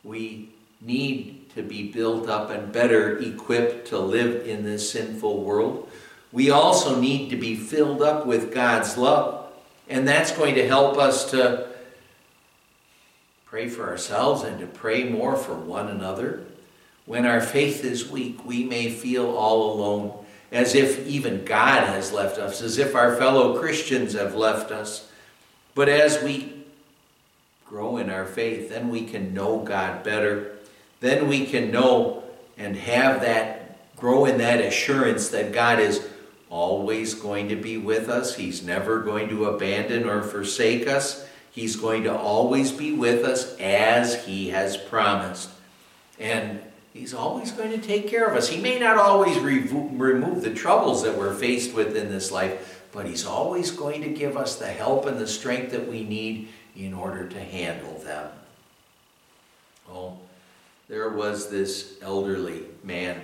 We 0.03 0.51
need 0.81 1.51
to 1.55 1.63
be 1.63 1.93
built 1.93 2.29
up 2.29 2.51
and 2.51 2.73
better 2.73 3.19
equipped 3.19 3.89
to 3.89 3.99
live 3.99 4.47
in 4.49 4.65
this 4.65 4.91
sinful 4.91 5.43
world. 5.43 5.89
We 6.33 6.51
also 6.51 7.01
need 7.01 7.31
to 7.31 7.37
be 7.37 7.55
filled 7.55 8.03
up 8.03 8.27
with 8.27 8.53
God's 8.53 8.97
love, 8.97 9.53
and 9.89 10.09
that's 10.09 10.33
going 10.33 10.57
to 10.57 10.67
help 10.67 10.97
us 10.97 11.31
to 11.33 11.70
pray 13.51 13.69
for 13.69 13.89
ourselves 13.89 14.45
and 14.45 14.61
to 14.61 14.67
pray 14.67 15.03
more 15.03 15.35
for 15.35 15.55
one 15.55 15.89
another. 15.89 16.45
When 17.05 17.27
our 17.27 17.41
faith 17.41 17.85
is 17.85 18.09
weak, 18.09 18.45
we 18.47 18.63
may 18.63 18.89
feel 18.91 19.29
all 19.37 19.73
alone, 19.73 20.25
as 20.53 20.77
if 20.77 21.05
even 21.09 21.45
God 21.45 21.83
has 21.83 22.13
left 22.13 22.39
us, 22.39 22.63
as 22.63 22.79
if 22.79 22.95
our 22.95 23.17
fellow 23.17 23.59
Christians 23.59 24.13
have 24.13 24.37
left 24.37 24.71
us. 24.71 25.11
But 25.75 25.89
as 25.89 26.23
we 26.23 26.63
grow 27.67 27.97
in 27.97 28.09
our 28.09 28.25
faith, 28.25 28.69
then 28.69 28.89
we 28.89 29.05
can 29.05 29.35
know 29.35 29.59
God 29.59 30.05
better. 30.05 30.57
Then 31.01 31.27
we 31.27 31.45
can 31.45 31.73
know 31.73 32.23
and 32.57 32.77
have 32.77 33.21
that, 33.23 33.97
grow 33.97 34.27
in 34.27 34.39
that 34.39 34.61
assurance 34.61 35.29
that 35.31 35.53
God 35.53 35.81
is 35.81 36.07
always 36.51 37.15
going 37.15 37.49
to 37.49 37.57
be 37.57 37.79
with 37.79 38.09
us. 38.09 38.37
He's 38.37 38.63
never 38.63 39.01
going 39.01 39.29
to 39.31 39.47
abandon 39.47 40.09
or 40.09 40.23
forsake 40.23 40.87
us. 40.87 41.27
He's 41.51 41.77
going 41.77 42.05
to 42.05 42.17
always 42.17 42.71
be 42.71 42.93
with 42.93 43.25
us 43.25 43.57
as 43.59 44.25
He 44.25 44.51
has 44.51 44.77
promised. 44.77 45.51
And 46.19 46.61
He's 46.93 47.15
always 47.15 47.53
going 47.53 47.71
to 47.71 47.79
take 47.79 48.09
care 48.09 48.27
of 48.27 48.37
us. 48.37 48.49
He 48.49 48.61
may 48.61 48.79
not 48.79 48.97
always 48.97 49.39
remove 49.39 50.43
the 50.43 50.55
troubles 50.55 51.03
that 51.03 51.17
we're 51.17 51.35
faced 51.35 51.75
with 51.75 51.97
in 51.97 52.11
this 52.11 52.31
life, 52.31 52.85
but 52.93 53.07
He's 53.07 53.27
always 53.27 53.71
going 53.71 54.03
to 54.03 54.09
give 54.09 54.37
us 54.37 54.57
the 54.57 54.69
help 54.69 55.07
and 55.07 55.19
the 55.19 55.29
strength 55.29 55.73
that 55.73 55.89
we 55.89 56.05
need 56.05 56.49
in 56.77 56.95
order 56.95 57.29
to 57.29 57.41
handle 57.41 57.99
them. 57.99 58.31
Oh, 59.89 60.19
there 60.89 61.09
was 61.09 61.51
this 61.51 61.95
elderly 62.03 62.63
man 62.83 63.21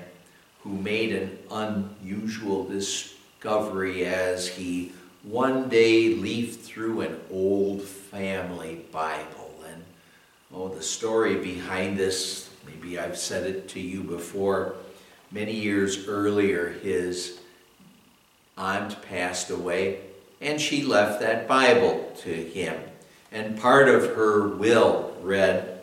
who 0.63 0.71
made 0.71 1.13
an 1.13 1.39
unusual 1.51 2.65
discovery 2.65 4.05
as 4.05 4.49
he 4.49 4.93
one 5.27 5.69
day 5.69 6.15
leafed 6.15 6.65
through 6.65 7.01
an 7.01 7.21
old 7.33 7.83
family 7.83 8.85
Bible. 8.93 9.53
And 9.69 9.83
oh, 10.55 10.69
the 10.69 10.83
story 10.83 11.35
behind 11.35 11.99
this, 11.99 12.49
maybe 12.65 12.99
I've 12.99 13.19
said 13.19 13.45
it 13.45 13.69
to 13.71 13.81
you 13.81 14.03
before. 14.03 14.77
Many 15.33 15.53
years 15.53 16.07
earlier, 16.07 16.71
his 16.71 17.41
aunt 18.57 19.03
passed 19.03 19.51
away, 19.51 20.01
and 20.41 20.61
she 20.61 20.85
left 20.85 21.21
that 21.21 21.49
Bible 21.49 22.13
to 22.19 22.33
him. 22.33 22.81
And 23.33 23.59
part 23.59 23.89
of 23.89 24.15
her 24.15 24.47
will 24.47 25.13
read, 25.21 25.81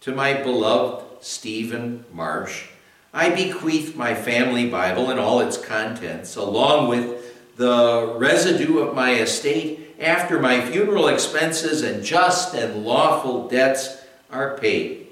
To 0.00 0.12
my 0.12 0.34
beloved 0.34 1.24
Stephen 1.24 2.04
Marsh, 2.12 2.66
I 3.14 3.30
bequeath 3.30 3.94
my 3.94 4.14
family 4.14 4.68
Bible 4.68 5.08
and 5.08 5.20
all 5.20 5.40
its 5.40 5.56
contents, 5.56 6.34
along 6.34 6.88
with 6.88 7.15
the 7.56 8.14
residue 8.18 8.78
of 8.78 8.94
my 8.94 9.14
estate 9.14 9.94
after 9.98 10.38
my 10.38 10.60
funeral 10.60 11.08
expenses 11.08 11.82
and 11.82 12.04
just 12.04 12.54
and 12.54 12.84
lawful 12.84 13.48
debts 13.48 14.02
are 14.30 14.58
paid. 14.58 15.06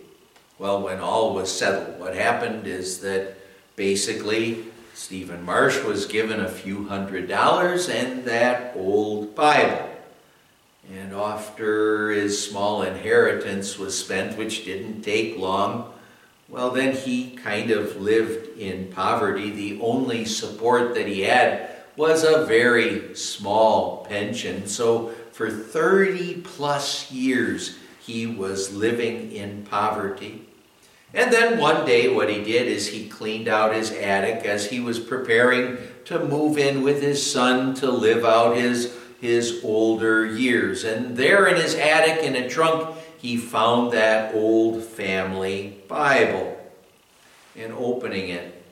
Well, 0.59 0.83
when 0.83 1.01
all 1.01 1.35
was 1.35 1.51
settled, 1.51 1.99
what 1.99 2.15
happened 2.15 2.67
is 2.67 3.01
that 3.01 3.37
basically 3.77 4.65
Stephen 4.93 5.43
Marsh 5.43 5.83
was 5.83 6.07
given 6.07 6.39
a 6.39 6.49
few 6.49 6.87
hundred 6.87 7.29
dollars 7.29 7.89
and 7.89 8.25
that 8.25 8.75
old 8.77 9.35
Bible. 9.35 9.91
And 10.93 11.15
after 11.15 12.11
his 12.11 12.47
small 12.47 12.83
inheritance 12.83 13.79
was 13.79 13.99
spent, 13.99 14.37
which 14.37 14.67
didn't 14.67 15.03
take 15.03 15.39
long, 15.39 15.93
well, 16.49 16.71
then 16.71 16.95
he 16.95 17.31
kind 17.31 17.71
of 17.71 18.01
lived 18.01 18.59
in 18.59 18.93
poverty. 18.93 19.51
The 19.51 19.81
only 19.81 20.27
support 20.27 20.95
that 20.95 21.09
he 21.09 21.23
had 21.23 21.74
was 21.97 22.25
a 22.25 22.45
very 22.45 23.15
small 23.15 24.05
pension. 24.09 24.67
So 24.67 25.15
for 25.33 25.51
30 25.51 26.43
plus 26.43 27.11
years, 27.11 27.77
he 28.01 28.27
was 28.27 28.75
living 28.75 29.33
in 29.33 29.65
poverty. 29.65 30.47
And 31.13 31.33
then 31.33 31.59
one 31.59 31.87
day, 31.87 32.13
what 32.13 32.29
he 32.29 32.43
did 32.43 32.67
is 32.67 32.89
he 32.89 33.09
cleaned 33.09 33.47
out 33.47 33.75
his 33.75 33.93
attic 33.93 34.45
as 34.45 34.67
he 34.67 34.81
was 34.81 34.99
preparing 34.99 35.79
to 36.07 36.25
move 36.25 36.59
in 36.59 36.83
with 36.83 37.01
his 37.01 37.31
son 37.31 37.75
to 37.75 37.91
live 37.91 38.25
out 38.25 38.57
his, 38.57 38.97
his 39.21 39.61
older 39.63 40.27
years. 40.27 40.83
And 40.83 41.17
there 41.17 41.47
in 41.47 41.57
his 41.57 41.77
attic, 41.77 42.25
in 42.25 42.35
a 42.35 42.49
trunk, 42.49 42.97
he 43.19 43.37
found 43.37 43.93
that 43.93 44.35
old 44.35 44.83
family 44.83 45.79
Bible. 45.87 46.59
And 47.57 47.73
opening 47.73 48.29
it, 48.29 48.63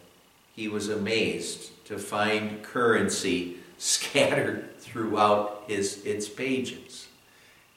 he 0.54 0.66
was 0.66 0.88
amazed 0.88 1.71
to 1.86 1.98
find 1.98 2.62
currency 2.62 3.56
scattered 3.78 4.78
throughout 4.78 5.64
his, 5.66 6.04
its 6.04 6.28
pages. 6.28 7.08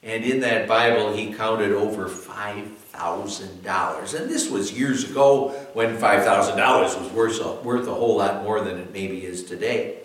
And 0.02 0.24
in 0.24 0.40
that 0.40 0.68
Bible, 0.68 1.12
he 1.12 1.32
counted 1.32 1.72
over 1.72 2.08
$5,000. 2.08 4.20
And 4.20 4.30
this 4.30 4.48
was 4.48 4.72
years 4.72 5.10
ago 5.10 5.48
when 5.72 5.96
$5,000 5.96 7.00
was 7.00 7.12
worth 7.12 7.44
a, 7.44 7.54
worth 7.54 7.88
a 7.88 7.94
whole 7.94 8.18
lot 8.18 8.44
more 8.44 8.60
than 8.60 8.78
it 8.78 8.92
maybe 8.92 9.24
is 9.24 9.42
today. 9.42 9.98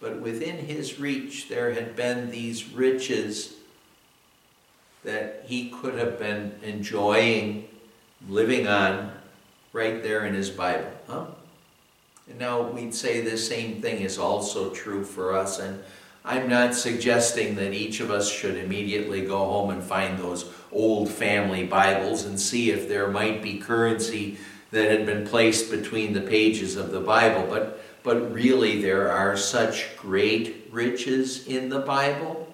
But 0.00 0.20
within 0.20 0.56
his 0.56 0.98
reach, 0.98 1.50
there 1.50 1.74
had 1.74 1.94
been 1.94 2.30
these 2.30 2.70
riches 2.70 3.56
that 5.04 5.44
he 5.46 5.68
could 5.68 5.94
have 5.94 6.18
been 6.18 6.58
enjoying, 6.62 7.68
living 8.28 8.66
on, 8.66 9.12
right 9.72 10.02
there 10.02 10.24
in 10.24 10.34
his 10.34 10.50
Bible. 10.50 10.90
Huh? 11.06 11.26
Now 12.38 12.62
we'd 12.62 12.94
say 12.94 13.20
the 13.20 13.36
same 13.36 13.82
thing 13.82 14.02
is 14.02 14.18
also 14.18 14.70
true 14.70 15.04
for 15.04 15.36
us. 15.36 15.58
And 15.58 15.82
I'm 16.24 16.48
not 16.48 16.74
suggesting 16.74 17.54
that 17.56 17.72
each 17.72 18.00
of 18.00 18.10
us 18.10 18.30
should 18.30 18.56
immediately 18.56 19.24
go 19.24 19.38
home 19.38 19.70
and 19.70 19.82
find 19.82 20.18
those 20.18 20.50
old 20.72 21.10
family 21.10 21.66
Bibles 21.66 22.24
and 22.24 22.38
see 22.38 22.70
if 22.70 22.88
there 22.88 23.08
might 23.08 23.42
be 23.42 23.58
currency 23.58 24.38
that 24.70 24.90
had 24.90 25.06
been 25.06 25.26
placed 25.26 25.70
between 25.70 26.12
the 26.12 26.20
pages 26.20 26.76
of 26.76 26.92
the 26.92 27.00
Bible. 27.00 27.46
But, 27.48 27.82
but 28.02 28.32
really, 28.32 28.80
there 28.80 29.10
are 29.10 29.36
such 29.36 29.96
great 29.96 30.68
riches 30.70 31.46
in 31.46 31.68
the 31.68 31.80
Bible 31.80 32.49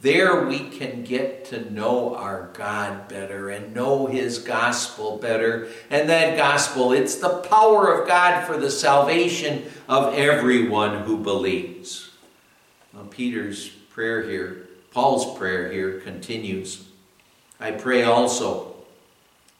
there 0.00 0.44
we 0.44 0.58
can 0.58 1.04
get 1.04 1.46
to 1.46 1.70
know 1.70 2.14
our 2.14 2.50
God 2.52 3.08
better 3.08 3.48
and 3.48 3.74
know 3.74 4.06
His 4.06 4.38
gospel 4.38 5.16
better. 5.16 5.68
And 5.90 6.08
that 6.08 6.36
gospel, 6.36 6.92
it's 6.92 7.16
the 7.16 7.38
power 7.38 7.92
of 7.92 8.06
God 8.06 8.46
for 8.46 8.58
the 8.58 8.70
salvation 8.70 9.64
of 9.88 10.14
everyone 10.14 11.02
who 11.04 11.18
believes. 11.18 12.10
Peter's 13.10 13.68
prayer 13.68 14.22
here, 14.22 14.68
Paul's 14.90 15.38
prayer 15.38 15.72
here 15.72 16.00
continues. 16.00 16.84
I 17.58 17.70
pray 17.70 18.02
also 18.02 18.74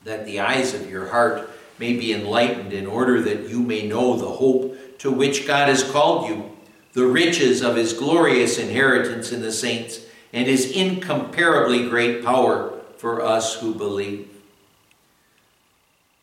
that 0.05 0.27
the 0.27 0.41
eyes 0.41 0.75
of 0.75 0.91
your 0.91 1.09
heart 1.09 1.49
may 1.79 1.95
be 1.95 2.13
enlightened 2.13 2.73
in 2.73 2.87
order 2.87 3.21
that 3.23 3.49
you 3.49 3.61
may 3.61 3.87
know 3.87 4.17
the 4.17 4.29
hope 4.29 4.99
to 4.99 5.11
which 5.11 5.47
God 5.47 5.69
has 5.69 5.83
called 5.83 6.29
you, 6.29 6.51
the 6.93 7.07
riches 7.07 7.63
of 7.63 7.77
his 7.77 7.93
glorious 7.93 8.59
inheritance 8.59 9.33
in 9.33 9.43
the 9.43 9.53
saints 9.53 10.06
and 10.33 10.47
his 10.47 10.71
incomparably 10.71 11.89
great 11.89 12.25
power 12.25 12.79
for 12.99 13.23
us 13.23 13.61
who 13.61 13.75
believe. 13.75 14.29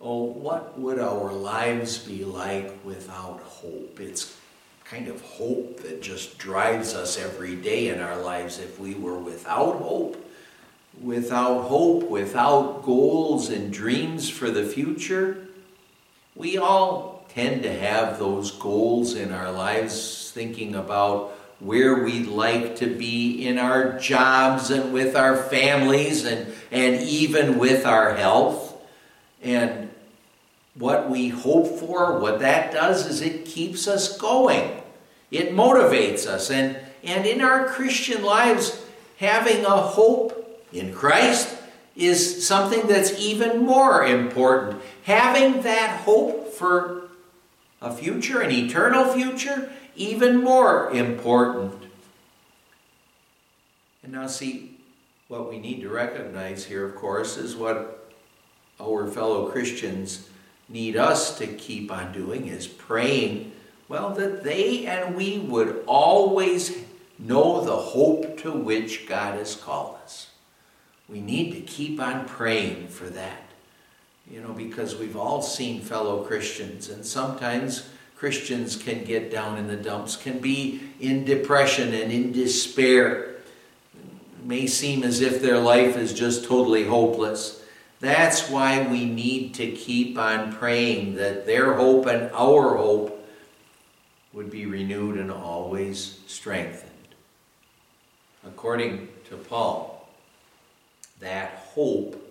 Oh, 0.02 0.24
what 0.24 0.78
would 0.78 1.00
our 1.00 1.32
lives 1.32 1.98
be 1.98 2.26
like 2.26 2.74
without 2.84 3.40
hope? 3.40 4.00
It's 4.00 4.36
kind 4.84 5.08
of 5.08 5.22
hope 5.22 5.82
that 5.82 6.02
just 6.02 6.38
drives 6.38 6.94
us 6.94 7.18
every 7.18 7.56
day 7.56 7.88
in 7.88 8.02
our 8.02 8.22
lives. 8.22 8.60
If 8.60 8.80
we 8.80 8.96
were 8.96 9.18
without 9.18 9.78
hope, 9.78 10.24
without 11.02 11.64
hope, 11.64 12.10
without 12.10 12.84
goals 12.84 13.50
and 13.50 13.72
dreams 13.72 14.30
for 14.30 14.52
the 14.52 14.66
future, 14.66 15.48
we 16.36 16.58
all 16.58 17.26
tend 17.30 17.64
to 17.64 17.74
have 17.74 18.20
those 18.20 18.52
goals 18.52 19.16
in 19.16 19.32
our 19.32 19.52
lives, 19.52 20.32
thinking 20.34 20.76
about 20.76 21.33
where 21.64 22.04
we'd 22.04 22.28
like 22.28 22.76
to 22.76 22.88
be 22.88 23.48
in 23.48 23.58
our 23.58 23.98
jobs 23.98 24.70
and 24.70 24.94
with 24.94 25.16
our 25.16 25.38
families 25.38 26.26
and, 26.26 26.54
and 26.72 27.02
even 27.02 27.58
with 27.58 27.86
our 27.86 28.16
health. 28.16 28.76
And 29.42 29.90
what 30.76 31.10
we 31.10 31.30
hope 31.30 31.80
for, 31.80 32.20
what 32.20 32.40
that 32.40 32.74
does 32.74 33.06
is 33.08 33.22
it 33.22 33.46
keeps 33.46 33.88
us 33.88 34.18
going. 34.18 34.82
It 35.32 35.54
motivates 35.54 36.28
us. 36.28 36.52
And, 36.52 36.78
and 37.04 37.26
in 37.26 37.42
our 37.42 37.68
Christian 37.68 38.24
lives, 38.24 38.84
having 39.18 39.64
a 39.66 39.78
hope 39.78 40.62
in 40.74 40.94
Christ 40.94 41.56
is 41.96 42.46
something 42.46 42.88
that's 42.88 43.18
even 43.20 43.66
more 43.66 44.06
important. 44.06 44.82
Having 45.04 45.62
that 45.62 46.02
hope 46.02 46.52
for 46.54 47.10
a 47.82 47.94
future, 47.94 48.42
an 48.42 48.52
eternal 48.52 49.14
future, 49.14 49.72
even 49.96 50.44
more 50.44 50.92
important. 50.92 51.86
And 54.04 54.12
now, 54.12 54.28
see, 54.28 54.78
what 55.28 55.50
we 55.50 55.60
need 55.60 55.82
to 55.82 55.90
recognize 55.90 56.66
here, 56.66 56.86
of 56.86 56.96
course, 56.96 57.38
is 57.38 57.56
what 57.56 58.12
our 58.80 59.08
fellow 59.08 59.50
Christians 59.50 60.30
need 60.70 60.96
us 60.96 61.38
to 61.38 61.48
keep 61.48 61.92
on 61.92 62.12
doing 62.12 62.48
is 62.48 62.68
praying, 62.68 63.52
well, 63.88 64.10
that 64.12 64.44
they 64.44 64.86
and 64.86 65.16
we 65.16 65.40
would 65.40 65.84
always 65.86 66.78
know 67.20 67.64
the 67.64 67.76
hope 67.76 68.38
to 68.40 68.52
which 68.52 69.08
God 69.08 69.38
has 69.38 69.56
called 69.56 69.98
us. 70.04 70.32
We 71.08 71.22
need 71.22 71.54
to 71.54 71.62
keep 71.62 72.02
on 72.02 72.26
praying 72.26 72.88
for 72.88 73.06
that. 73.06 73.42
You 74.30 74.42
know, 74.42 74.54
because 74.54 74.96
we've 74.96 75.18
all 75.18 75.42
seen 75.42 75.82
fellow 75.82 76.24
Christians, 76.24 76.90
and 76.90 77.06
sometimes 77.06 77.90
Christians 78.24 78.78
can 78.78 79.04
get 79.04 79.30
down 79.30 79.58
in 79.58 79.68
the 79.68 79.76
dumps, 79.76 80.16
can 80.16 80.40
be 80.40 80.80
in 81.02 81.26
depression 81.26 81.94
and 81.94 82.10
in 82.10 82.32
despair. 82.32 83.36
It 83.94 84.46
may 84.46 84.66
seem 84.66 85.04
as 85.04 85.20
if 85.20 85.42
their 85.42 85.60
life 85.60 85.98
is 85.98 86.14
just 86.14 86.46
totally 86.46 86.86
hopeless. 86.86 87.62
That's 88.00 88.50
why 88.50 88.88
we 88.88 89.04
need 89.04 89.56
to 89.56 89.70
keep 89.74 90.18
on 90.18 90.54
praying 90.54 91.16
that 91.16 91.46
their 91.46 91.74
hope 91.74 92.06
and 92.06 92.32
our 92.32 92.78
hope 92.78 93.28
would 94.32 94.50
be 94.50 94.68
renewed 94.68 95.18
and 95.18 95.30
always 95.30 96.22
strengthened. 96.26 96.92
According 98.48 99.10
to 99.32 99.36
Paul, 99.36 100.08
that 101.20 101.66
hope 101.74 102.26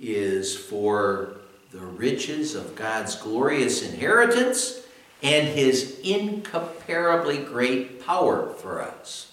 is 0.00 0.56
for 0.56 1.36
the 1.70 1.84
riches 1.84 2.54
of 2.54 2.74
God's 2.74 3.14
glorious 3.14 3.82
inheritance 3.86 4.86
and 5.22 5.48
his 5.48 5.98
incomparably 6.00 7.38
great 7.38 8.04
power 8.04 8.52
for 8.54 8.80
us. 8.80 9.32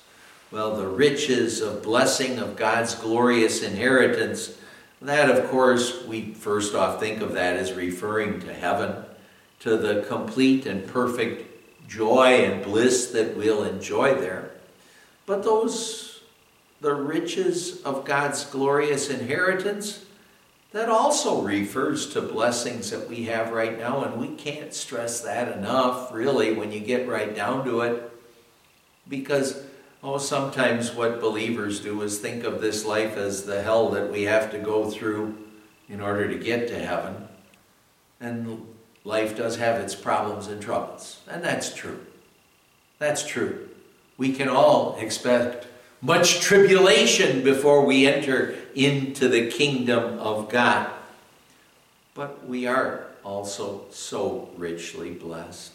Well, 0.51 0.75
the 0.75 0.87
riches 0.87 1.61
of 1.61 1.83
blessing 1.83 2.39
of 2.39 2.55
God's 2.55 2.95
glorious 2.95 3.61
inheritance, 3.61 4.57
that 5.01 5.29
of 5.29 5.49
course, 5.49 6.05
we 6.05 6.33
first 6.33 6.75
off 6.75 6.99
think 6.99 7.21
of 7.21 7.33
that 7.33 7.55
as 7.55 7.73
referring 7.73 8.39
to 8.41 8.53
heaven, 8.53 9.03
to 9.59 9.77
the 9.77 10.05
complete 10.07 10.65
and 10.65 10.87
perfect 10.87 11.51
joy 11.87 12.43
and 12.45 12.63
bliss 12.63 13.07
that 13.11 13.35
we'll 13.35 13.63
enjoy 13.63 14.15
there. 14.15 14.51
But 15.25 15.43
those, 15.43 16.21
the 16.81 16.93
riches 16.93 17.81
of 17.83 18.05
God's 18.05 18.45
glorious 18.45 19.09
inheritance, 19.09 20.04
that 20.75 20.89
also 20.89 21.41
refers 21.41 22.09
to 22.09 22.21
blessings 22.21 22.91
that 22.91 23.07
we 23.07 23.23
have 23.23 23.53
right 23.53 23.79
now, 23.79 24.03
and 24.03 24.19
we 24.19 24.35
can't 24.35 24.73
stress 24.73 25.21
that 25.21 25.57
enough, 25.57 26.13
really, 26.13 26.51
when 26.51 26.69
you 26.69 26.81
get 26.81 27.07
right 27.07 27.33
down 27.33 27.63
to 27.63 27.79
it. 27.79 28.11
Because, 29.07 29.63
oh, 30.03 30.17
sometimes 30.17 30.93
what 30.93 31.21
believers 31.21 31.79
do 31.79 32.01
is 32.01 32.19
think 32.19 32.43
of 32.43 32.59
this 32.59 32.83
life 32.83 33.15
as 33.15 33.45
the 33.45 33.63
hell 33.63 33.87
that 33.91 34.11
we 34.11 34.23
have 34.23 34.51
to 34.51 34.59
go 34.59 34.91
through 34.91 35.37
in 35.87 36.01
order 36.01 36.27
to 36.27 36.35
get 36.37 36.67
to 36.67 36.77
heaven. 36.77 37.29
And 38.19 38.67
life 39.05 39.37
does 39.37 39.55
have 39.55 39.79
its 39.79 39.95
problems 39.95 40.47
and 40.47 40.61
troubles, 40.61 41.21
and 41.29 41.41
that's 41.41 41.73
true. 41.73 42.05
That's 42.99 43.25
true. 43.25 43.69
We 44.17 44.33
can 44.33 44.49
all 44.49 44.97
expect 44.97 45.67
much 46.01 46.41
tribulation 46.41 47.45
before 47.45 47.85
we 47.85 48.07
enter 48.07 48.57
into 48.75 49.27
the 49.27 49.49
kingdom 49.49 50.19
of 50.19 50.49
God. 50.49 50.91
But 52.13 52.47
we 52.47 52.67
are 52.67 53.07
also 53.23 53.85
so 53.89 54.49
richly 54.57 55.11
blessed. 55.11 55.71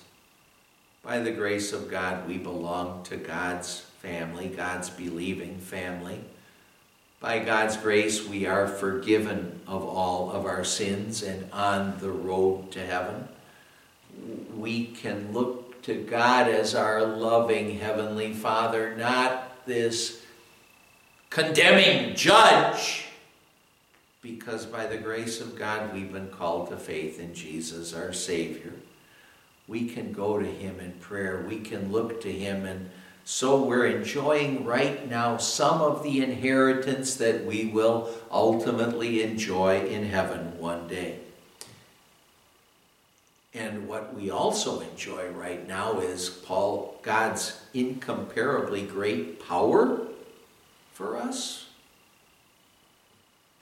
By 1.03 1.21
the 1.21 1.33
grace 1.33 1.73
of 1.73 1.91
God, 1.91 2.29
we 2.29 2.37
belong 2.37 3.03
to 3.05 3.17
God's 3.17 3.81
family, 4.03 4.49
God's 4.49 4.91
believing 4.91 5.59
family. 5.59 6.21
By 7.21 7.39
God's 7.41 7.77
grace, 7.77 8.27
we 8.27 8.47
are 8.47 8.67
forgiven 8.67 9.61
of 9.67 9.85
all 9.85 10.31
of 10.31 10.47
our 10.47 10.65
sins 10.65 11.23
and 11.23 11.51
on 11.53 11.99
the 12.01 12.11
road 12.11 12.71
to 12.73 12.85
heaven. 12.85 13.29
We 14.57 14.87
can 14.87 15.33
look 15.33 15.83
to 15.83 15.95
God 15.95 16.49
as 16.49 16.75
our 16.75 17.05
loving 17.05 17.79
Heavenly 17.79 18.33
Father, 18.33 18.95
not 18.97 19.67
this 19.67 20.20
condemning 21.31 22.17
judge 22.17 23.07
because 24.21 24.67
by 24.67 24.85
the 24.87 24.97
grace 24.97 25.41
of 25.41 25.57
God 25.57 25.95
we've 25.95 26.13
been 26.13 26.29
called 26.29 26.69
to 26.71 26.77
faith 26.77 27.21
in 27.21 27.35
Jesus 27.35 27.95
our 27.95 28.13
Savior. 28.13 28.73
We 29.69 29.89
can 29.89 30.13
go 30.13 30.41
to 30.41 30.45
Him 30.45 30.81
in 30.81 30.93
prayer. 30.95 31.45
We 31.49 31.61
can 31.61 31.93
look 31.93 32.21
to 32.23 32.33
Him 32.33 32.67
and 32.67 32.91
so 33.25 33.63
we're 33.63 33.87
enjoying 33.87 34.65
right 34.65 35.09
now 35.09 35.37
some 35.37 35.81
of 35.81 36.03
the 36.03 36.21
inheritance 36.21 37.15
that 37.17 37.45
we 37.45 37.67
will 37.67 38.11
ultimately 38.29 39.23
enjoy 39.23 39.87
in 39.87 40.07
heaven 40.07 40.59
one 40.59 40.89
day. 40.89 41.21
And 43.55 43.87
what 43.87 44.15
we 44.15 44.31
also 44.31 44.81
enjoy 44.81 45.29
right 45.29 45.67
now 45.69 46.01
is 46.01 46.29
Paul 46.29 46.99
God's 47.03 47.61
incomparably 47.73 48.83
great 48.83 49.39
power 49.47 50.10
for 51.01 51.17
us. 51.17 51.65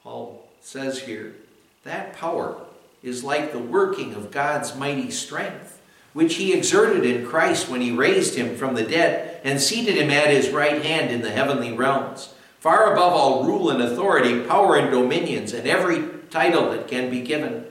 Paul 0.02 0.48
says 0.60 1.02
here 1.02 1.36
that 1.84 2.12
power 2.12 2.56
is 3.00 3.22
like 3.22 3.52
the 3.52 3.60
working 3.60 4.12
of 4.14 4.32
God's 4.32 4.74
mighty 4.74 5.12
strength, 5.12 5.80
which 6.14 6.34
he 6.34 6.52
exerted 6.52 7.04
in 7.04 7.24
Christ 7.24 7.68
when 7.68 7.80
he 7.80 7.92
raised 7.92 8.34
him 8.34 8.56
from 8.56 8.74
the 8.74 8.82
dead 8.82 9.40
and 9.44 9.60
seated 9.60 9.94
him 9.94 10.10
at 10.10 10.30
his 10.30 10.50
right 10.50 10.84
hand 10.84 11.12
in 11.12 11.22
the 11.22 11.30
heavenly 11.30 11.72
realms, 11.72 12.34
far 12.58 12.92
above 12.92 13.12
all 13.12 13.44
rule 13.44 13.70
and 13.70 13.80
authority, 13.80 14.40
power 14.40 14.74
and 14.74 14.90
dominions, 14.90 15.52
and 15.52 15.68
every 15.68 16.08
title 16.30 16.72
that 16.72 16.88
can 16.88 17.08
be 17.08 17.20
given, 17.20 17.64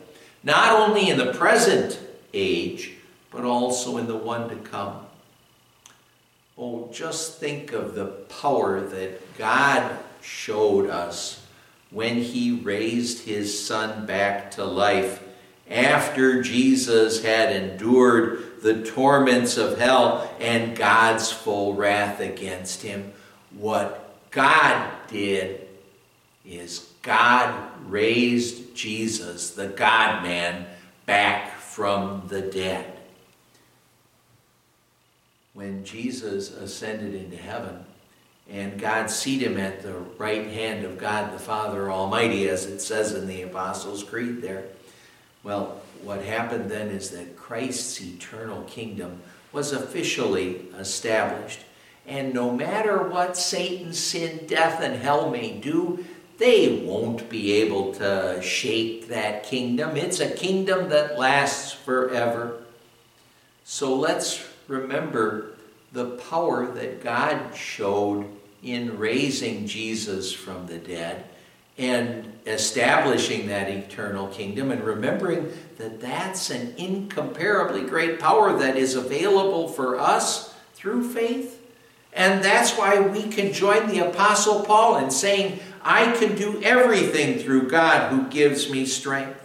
not 0.44 0.72
only 0.72 1.10
in 1.10 1.18
the 1.18 1.34
present 1.34 2.00
age, 2.34 2.94
but 3.32 3.44
also 3.44 3.98
in 3.98 4.08
the 4.08 4.16
one 4.16 4.48
to 4.48 4.56
come. 4.56 5.07
Oh, 6.60 6.90
just 6.92 7.38
think 7.40 7.72
of 7.72 7.94
the 7.94 8.06
power 8.06 8.82
that 8.82 9.38
God 9.38 9.96
showed 10.22 10.90
us 10.90 11.46
when 11.92 12.16
he 12.16 12.52
raised 12.52 13.26
his 13.26 13.66
son 13.66 14.08
back 14.08 14.52
to 14.52 14.66
life 14.66 15.24
after 15.70 16.42
Jesus 16.42 17.24
had 17.24 17.56
endured 17.56 18.62
the 18.64 18.84
torments 18.84 19.58
of 19.58 19.78
hell 19.78 20.34
and 20.40 20.76
God's 20.76 21.32
full 21.32 21.76
wrath 21.76 22.20
against 22.22 22.82
him. 22.82 23.14
What 23.52 24.16
God 24.32 24.92
did 25.10 25.68
is 26.44 26.92
God 27.04 27.70
raised 27.88 28.76
Jesus, 28.76 29.52
the 29.52 29.68
God 29.68 30.24
man, 30.24 30.66
back 31.06 31.60
from 31.60 32.24
the 32.30 32.42
dead 32.42 32.97
when 35.58 35.84
Jesus 35.84 36.52
ascended 36.52 37.16
into 37.16 37.36
heaven 37.36 37.84
and 38.48 38.80
God 38.80 39.10
seated 39.10 39.54
him 39.54 39.58
at 39.58 39.82
the 39.82 39.96
right 40.20 40.46
hand 40.46 40.86
of 40.86 41.00
God 41.00 41.34
the 41.34 41.40
Father 41.40 41.92
Almighty, 41.92 42.48
as 42.48 42.68
it 42.68 42.80
says 42.80 43.16
in 43.16 43.26
the 43.26 43.42
Apostles' 43.42 44.04
Creed 44.04 44.44
there. 44.44 44.66
Well, 45.42 45.82
what 46.04 46.24
happened 46.24 46.70
then 46.70 46.90
is 46.90 47.10
that 47.10 47.36
Christ's 47.36 48.00
eternal 48.00 48.62
kingdom 48.66 49.20
was 49.52 49.74
officially 49.74 50.68
established. 50.78 51.62
And 52.06 52.36
no 52.36 52.52
matter 52.52 53.08
what 53.08 53.36
Satan, 53.36 53.94
sin, 53.94 54.46
death, 54.46 54.80
and 54.80 55.02
hell 55.02 55.32
may 55.32 55.54
do, 55.54 56.06
they 56.38 56.84
won't 56.86 57.30
be 57.30 57.54
able 57.54 57.96
to 57.96 58.40
shake 58.44 59.08
that 59.08 59.42
kingdom. 59.42 59.98
It's 59.98 60.20
a 60.20 60.30
kingdom 60.30 60.90
that 60.90 61.18
lasts 61.18 61.74
forever. 61.74 62.62
So 63.64 63.96
let's 63.96 64.46
remember 64.68 65.54
the 65.94 66.18
power 66.30 66.68
that 66.68 67.04
God 67.04 67.56
showed 67.56 68.26
in 68.64 68.98
raising 68.98 69.68
Jesus 69.68 70.34
from 70.34 70.68
the 70.68 70.78
dead 70.78 71.26
and 71.78 72.34
establishing 72.46 73.48
that 73.48 73.70
eternal 73.70 74.28
kingdom 74.28 74.72
and 74.72 74.84
remembering 74.84 75.52
that 75.78 76.02
that's 76.02 76.50
an 76.50 76.74
incomparably 76.78 77.82
great 77.84 78.20
power 78.20 78.58
that 78.58 78.76
is 78.76 78.96
available 78.96 79.68
for 79.68 80.00
us 80.00 80.56
through 80.74 81.08
faith 81.08 81.62
And 82.14 82.44
that's 82.44 82.76
why 82.76 83.00
we 83.00 83.24
can 83.28 83.54
join 83.54 83.88
the 83.88 84.00
Apostle 84.00 84.64
Paul 84.64 84.98
in 84.98 85.12
saying, 85.12 85.60
I 85.84 86.12
can 86.14 86.36
do 86.36 86.62
everything 86.64 87.38
through 87.38 87.70
God 87.70 88.12
who 88.12 88.28
gives 88.30 88.72
me 88.72 88.86
strength. 88.88 89.40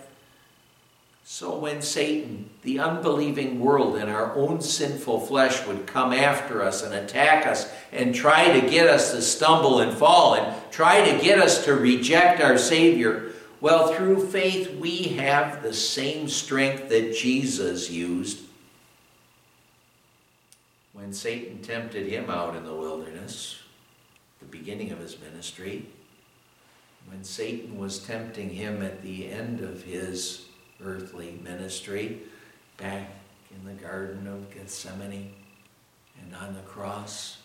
So 1.24 1.58
when 1.58 1.82
Satan, 1.82 2.48
the 2.62 2.78
unbelieving 2.78 3.58
world, 3.58 3.96
and 3.96 4.08
our 4.08 4.34
own 4.36 4.60
sinful 4.60 5.20
flesh 5.20 5.66
would 5.66 5.86
come 5.86 6.12
after 6.12 6.62
us 6.62 6.82
and 6.82 6.94
attack 6.94 7.46
us 7.46 7.70
and 7.90 8.14
try 8.14 8.60
to 8.60 8.70
get 8.70 8.86
us 8.86 9.12
to 9.12 9.20
stumble 9.20 9.80
and 9.80 9.96
fall 9.96 10.34
and 10.34 10.54
try 10.70 11.10
to 11.10 11.22
get 11.22 11.38
us 11.38 11.64
to 11.64 11.74
reject 11.74 12.40
our 12.40 12.56
Savior, 12.56 13.32
well, 13.60 13.92
through 13.92 14.26
faith 14.28 14.74
we 14.76 15.04
have 15.04 15.62
the 15.62 15.74
same 15.74 16.28
strength 16.28 16.88
that 16.88 17.14
Jesus 17.14 17.90
used 17.90 18.40
when 20.92 21.12
Satan 21.12 21.58
tempted 21.58 22.06
him 22.06 22.30
out 22.30 22.54
in 22.54 22.64
the 22.64 22.74
wilderness, 22.74 23.58
the 24.38 24.46
beginning 24.46 24.92
of 24.92 24.98
his 25.00 25.18
ministry. 25.20 25.86
When 27.08 27.24
Satan 27.24 27.76
was 27.76 27.98
tempting 27.98 28.50
him 28.50 28.82
at 28.82 29.02
the 29.02 29.28
end 29.28 29.60
of 29.60 29.82
his 29.82 30.46
earthly 30.82 31.40
ministry 31.42 32.20
back 32.82 33.08
in 33.54 33.64
the 33.64 33.80
Garden 33.80 34.26
of 34.26 34.52
Gethsemane 34.52 35.32
and 36.20 36.34
on 36.34 36.54
the 36.54 36.60
cross. 36.62 37.38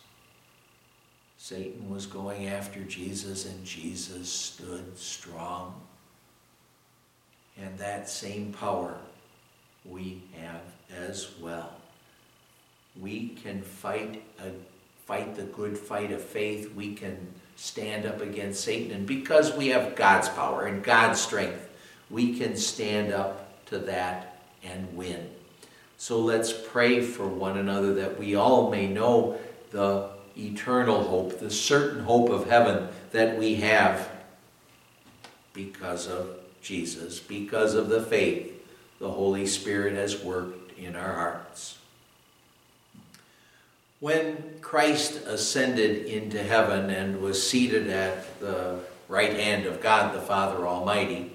Satan 1.38 1.90
was 1.90 2.08
going 2.08 2.48
after 2.48 2.84
Jesus, 2.84 3.46
and 3.46 3.64
Jesus 3.64 4.32
stood 4.32 4.98
strong. 4.98 5.80
And 7.62 7.78
that 7.78 8.10
same 8.10 8.52
power 8.52 8.98
we 9.86 10.24
have 10.42 10.62
as 10.96 11.30
well. 11.40 11.72
We 13.00 13.30
can 13.30 13.62
fight 13.62 14.24
a, 14.40 14.50
fight 15.06 15.36
the 15.36 15.44
good 15.44 15.78
fight 15.78 16.12
of 16.12 16.22
faith. 16.22 16.74
We 16.74 16.96
can 16.96 17.16
stand 17.56 18.08
up 18.08 18.22
against 18.22 18.64
Satan. 18.64 18.92
And 18.92 19.08
because 19.08 19.56
we 19.56 19.68
have 19.68 19.96
God's 19.96 20.30
power 20.30 20.66
and 20.66 20.84
God's 20.84 21.22
strength, 21.22 21.70
we 22.10 22.38
can 22.38 22.58
stand 22.58 23.14
up 23.14 23.66
to 23.68 23.78
that 23.80 24.37
and 24.64 24.96
win. 24.96 25.30
So 25.98 26.20
let's 26.20 26.54
pray 26.54 27.02
for 27.02 27.28
one 27.28 27.58
another 27.58 27.94
that 27.96 28.20
we 28.20 28.36
all 28.36 28.70
may 28.70 28.88
know 28.88 29.40
the 29.72 30.10
eternal 30.38 31.04
hope, 31.04 31.40
the 31.40 31.50
certain 31.50 32.02
hope 32.02 32.30
of 32.30 32.50
heaven 32.50 32.88
that 33.12 33.38
we 33.38 33.56
have 33.56 34.10
because 35.54 36.08
of 36.08 36.38
Jesus, 36.62 37.20
because 37.20 37.74
of 37.74 37.90
the 37.90 38.02
faith 38.02 38.54
the 39.00 39.10
Holy 39.10 39.46
Spirit 39.46 39.94
has 39.94 40.24
worked 40.24 40.78
in 40.78 40.96
our 40.96 41.14
hearts. 41.14 41.78
When 44.00 44.60
Christ 44.62 45.16
ascended 45.26 46.06
into 46.06 46.42
heaven 46.42 46.92
and 46.92 47.20
was 47.20 47.48
seated 47.48 47.90
at 47.90 48.40
the 48.40 48.80
right 49.08 49.34
hand 49.34 49.66
of 49.66 49.82
God 49.82 50.14
the 50.14 50.22
Father 50.22 50.68
Almighty, 50.68 51.32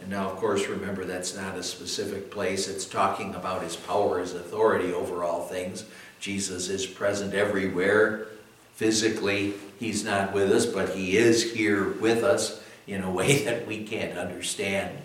and 0.00 0.10
now, 0.10 0.30
of 0.30 0.36
course, 0.36 0.66
remember 0.66 1.04
that's 1.04 1.36
not 1.36 1.56
a 1.56 1.62
specific 1.62 2.30
place. 2.30 2.68
It's 2.68 2.84
talking 2.84 3.34
about 3.34 3.62
his 3.62 3.76
power, 3.76 4.20
his 4.20 4.34
authority 4.34 4.92
over 4.92 5.24
all 5.24 5.46
things. 5.46 5.84
Jesus 6.20 6.68
is 6.68 6.86
present 6.86 7.34
everywhere. 7.34 8.28
Physically, 8.74 9.54
he's 9.78 10.04
not 10.04 10.34
with 10.34 10.52
us, 10.52 10.66
but 10.66 10.90
he 10.90 11.16
is 11.16 11.52
here 11.52 11.92
with 11.94 12.22
us 12.22 12.62
in 12.86 13.02
a 13.02 13.10
way 13.10 13.44
that 13.44 13.66
we 13.66 13.84
can't 13.84 14.18
understand. 14.18 14.98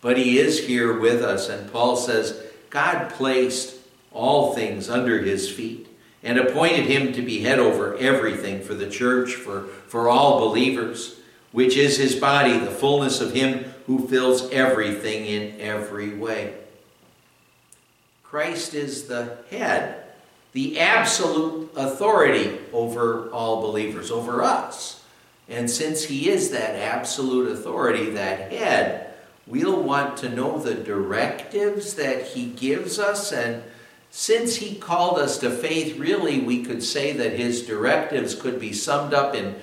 But 0.00 0.18
he 0.18 0.38
is 0.38 0.66
here 0.66 0.98
with 0.98 1.22
us, 1.22 1.48
and 1.48 1.72
Paul 1.72 1.96
says 1.96 2.42
God 2.68 3.10
placed 3.10 3.76
all 4.12 4.54
things 4.54 4.90
under 4.90 5.20
his 5.20 5.50
feet 5.50 5.86
and 6.22 6.38
appointed 6.38 6.86
him 6.86 7.12
to 7.12 7.22
be 7.22 7.40
head 7.40 7.58
over 7.58 7.96
everything 7.98 8.60
for 8.60 8.74
the 8.74 8.90
church, 8.90 9.34
for, 9.34 9.62
for 9.86 10.08
all 10.08 10.40
believers, 10.40 11.20
which 11.52 11.76
is 11.76 11.96
his 11.96 12.16
body, 12.16 12.58
the 12.58 12.70
fullness 12.70 13.20
of 13.20 13.32
him 13.32 13.72
who 13.86 14.06
fills 14.08 14.50
everything 14.50 15.26
in 15.26 15.60
every 15.60 16.14
way. 16.14 16.54
Christ 18.22 18.74
is 18.74 19.06
the 19.06 19.38
head, 19.50 20.02
the 20.52 20.80
absolute 20.80 21.70
authority 21.76 22.58
over 22.72 23.30
all 23.30 23.62
believers, 23.62 24.10
over 24.10 24.42
us. 24.42 25.04
And 25.48 25.70
since 25.70 26.04
he 26.04 26.28
is 26.28 26.50
that 26.50 26.74
absolute 26.74 27.52
authority, 27.52 28.10
that 28.10 28.50
head, 28.52 29.14
we'll 29.46 29.80
want 29.80 30.16
to 30.18 30.28
know 30.28 30.58
the 30.58 30.74
directives 30.74 31.94
that 31.94 32.26
he 32.26 32.46
gives 32.46 32.98
us. 32.98 33.32
And 33.32 33.62
since 34.10 34.56
he 34.56 34.74
called 34.74 35.18
us 35.18 35.38
to 35.38 35.50
faith, 35.50 35.96
really, 35.98 36.40
we 36.40 36.64
could 36.64 36.82
say 36.82 37.12
that 37.12 37.34
his 37.34 37.64
directives 37.64 38.34
could 38.34 38.58
be 38.58 38.72
summed 38.72 39.14
up 39.14 39.36
in 39.36 39.54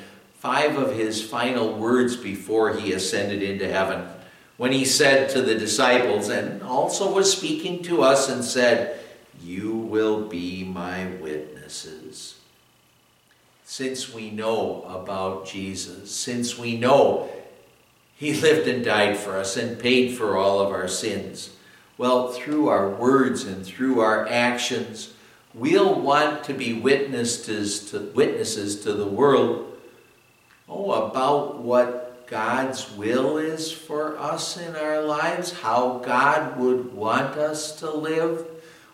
five 0.43 0.77
of 0.77 0.93
his 0.93 1.23
final 1.23 1.73
words 1.73 2.17
before 2.17 2.75
he 2.75 2.91
ascended 2.91 3.41
into 3.41 3.65
heaven. 3.65 4.05
When 4.57 4.73
he 4.73 4.83
said 4.83 5.29
to 5.29 5.41
the 5.41 5.55
disciples, 5.55 6.27
and 6.27 6.61
also 6.61 7.13
was 7.13 7.31
speaking 7.31 7.81
to 7.83 8.01
us, 8.01 8.27
and 8.27 8.43
said, 8.43 8.99
You 9.41 9.71
will 9.71 10.27
be 10.27 10.65
my 10.65 11.07
witnesses. 11.21 12.41
Since 13.63 14.13
we 14.13 14.31
know 14.31 14.83
about 14.83 15.47
Jesus, 15.47 16.11
since 16.11 16.59
we 16.59 16.75
know 16.75 17.31
he 18.17 18.33
lived 18.33 18.67
and 18.67 18.83
died 18.83 19.15
for 19.15 19.37
us 19.37 19.55
and 19.55 19.79
paid 19.79 20.17
for 20.17 20.35
all 20.35 20.59
of 20.59 20.73
our 20.73 20.89
sins, 20.89 21.55
well, 21.97 22.33
through 22.33 22.67
our 22.67 22.89
words 22.89 23.45
and 23.45 23.65
through 23.65 24.01
our 24.01 24.27
actions, 24.27 25.13
we'll 25.53 25.97
want 25.97 26.43
to 26.43 26.53
be 26.53 26.73
witnesses 26.73 27.91
to, 27.91 28.11
witnesses 28.13 28.81
to 28.81 28.91
the 28.91 29.07
world 29.07 29.72
oh, 30.73 31.07
about 31.07 31.59
what 31.59 32.27
God's 32.27 32.91
will 32.95 33.37
is 33.37 33.71
for 33.71 34.17
us 34.17 34.57
in 34.57 34.75
our 34.75 35.01
lives, 35.01 35.51
how 35.51 35.99
God 35.99 36.57
would 36.57 36.93
want 36.93 37.37
us 37.37 37.79
to 37.79 37.91
live. 37.91 38.45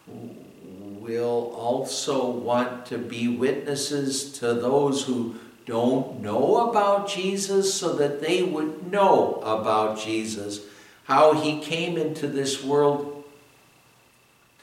We'll 0.07 1.53
also 1.55 2.29
want 2.29 2.87
to 2.87 2.97
be 2.97 3.27
witnesses 3.27 4.33
to 4.39 4.53
those 4.53 5.05
who 5.05 5.35
don't 5.65 6.21
know 6.21 6.69
about 6.69 7.07
Jesus 7.07 7.73
so 7.73 7.93
that 7.93 8.21
they 8.21 8.43
would 8.43 8.91
know 8.91 9.35
about 9.35 9.99
Jesus, 9.99 10.61
how 11.05 11.33
he 11.33 11.59
came 11.61 11.97
into 11.97 12.27
this 12.27 12.63
world 12.63 13.23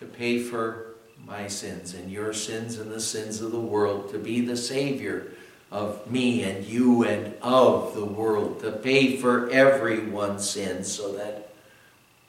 to 0.00 0.06
pay 0.06 0.38
for 0.38 0.94
my 1.24 1.46
sins 1.46 1.94
and 1.94 2.10
your 2.10 2.32
sins 2.32 2.78
and 2.78 2.90
the 2.90 3.00
sins 3.00 3.40
of 3.40 3.52
the 3.52 3.60
world, 3.60 4.10
to 4.10 4.18
be 4.18 4.40
the 4.40 4.56
Savior 4.56 5.32
of 5.70 6.10
me 6.10 6.42
and 6.42 6.64
you 6.64 7.04
and 7.04 7.34
of 7.42 7.94
the 7.94 8.04
world, 8.04 8.60
to 8.60 8.72
pay 8.72 9.16
for 9.16 9.50
everyone's 9.50 10.48
sins 10.48 10.92
so 10.92 11.12
that 11.12 11.52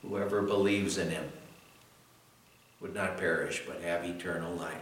whoever 0.02 0.42
believes 0.42 0.98
in 0.98 1.10
him 1.10 1.32
would 2.80 2.94
not 2.94 3.18
perish 3.18 3.64
but 3.68 3.82
have 3.82 4.04
eternal 4.04 4.54
life. 4.56 4.82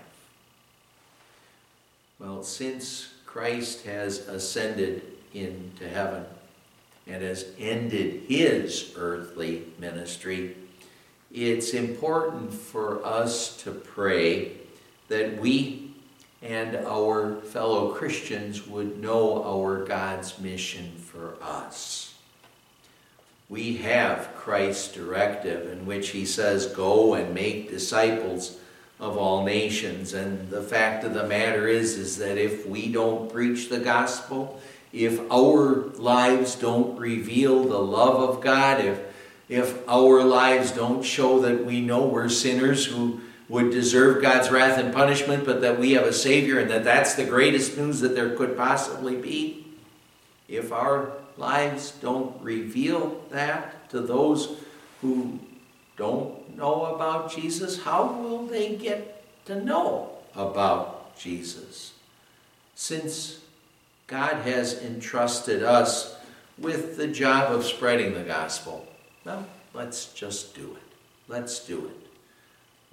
Well, 2.20 2.44
since 2.44 3.10
Christ 3.26 3.86
has 3.86 4.20
ascended 4.20 5.04
into 5.34 5.88
heaven 5.88 6.26
and 7.08 7.22
has 7.22 7.48
ended 7.60 8.24
his 8.28 8.94
earthly 8.96 9.64
ministry, 9.78 10.56
it's 11.32 11.74
important 11.74 12.54
for 12.54 13.06
us 13.06 13.58
to 13.64 13.72
pray 13.72 14.54
that 15.10 15.38
we 15.38 15.85
and 16.42 16.76
our 16.76 17.36
fellow 17.42 17.94
Christians 17.94 18.68
would 18.68 19.02
know 19.02 19.44
our 19.44 19.84
God's 19.84 20.40
mission 20.40 20.92
for 20.98 21.36
us. 21.42 22.16
We 23.48 23.78
have 23.78 24.36
Christ's 24.36 24.94
directive 24.94 25.72
in 25.72 25.86
which 25.86 26.10
he 26.10 26.26
says, 26.26 26.68
Go 26.68 27.14
and 27.14 27.34
make 27.34 27.70
disciples 27.70 28.58
of 29.00 29.18
all 29.18 29.44
nations. 29.44 30.14
And 30.14 30.50
the 30.50 30.64
fact 30.64 31.04
of 31.04 31.14
the 31.14 31.28
matter 31.28 31.68
is, 31.68 31.98
is 31.98 32.18
that 32.18 32.38
if 32.38 32.66
we 32.66 32.92
don't 32.92 33.32
preach 33.32 33.70
the 33.70 33.80
gospel, 33.80 34.60
if 34.92 35.20
our 35.32 35.92
lives 35.96 36.56
don't 36.56 36.98
reveal 36.98 37.64
the 37.64 37.80
love 37.80 38.30
of 38.30 38.42
God, 38.42 38.84
if, 38.84 39.00
if 39.50 39.88
our 39.88 40.24
lives 40.24 40.72
don't 40.72 41.04
show 41.04 41.40
that 41.42 41.66
we 41.66 41.82
know 41.82 42.06
we're 42.06 42.30
sinners 42.30 42.86
who 42.86 43.20
would 43.48 43.72
deserve 43.72 44.22
God's 44.22 44.50
wrath 44.50 44.78
and 44.80 44.94
punishment, 44.94 45.46
but 45.46 45.62
that 45.62 45.80
we 45.80 45.94
have 45.94 46.06
a 46.06 46.14
Savior 46.14 46.60
and 46.60 46.70
that 46.72 46.84
that's 46.84 47.14
the 47.14 47.26
greatest 47.26 47.78
news 47.78 48.00
that 48.00 48.16
there 48.16 48.36
could 48.36 48.58
possibly 48.58 49.16
be. 49.16 49.68
If 50.48 50.72
our 50.72 51.12
lives 51.38 51.92
don't 51.92 52.42
reveal 52.42 53.24
that 53.30 53.90
to 53.90 54.02
those 54.02 54.58
who 55.02 55.40
don't 55.98 56.58
know 56.58 56.96
about 56.96 57.32
Jesus, 57.32 57.84
how 57.84 58.12
will 58.12 58.46
they 58.46 58.76
get 58.76 59.24
to 59.46 59.64
know 59.64 60.10
about 60.36 61.18
Jesus? 61.18 61.94
Since 62.74 63.40
God 64.08 64.38
has 64.44 64.82
entrusted 64.82 65.64
us 65.64 66.16
with 66.58 66.98
the 66.98 67.08
job 67.08 67.52
of 67.52 67.66
spreading 67.66 68.14
the 68.14 68.24
gospel, 68.24 68.88
well, 69.24 69.46
let's 69.74 70.14
just 70.14 70.56
do 70.56 70.76
it. 70.76 70.96
Let's 71.28 71.66
do 71.66 71.86
it. 71.88 72.05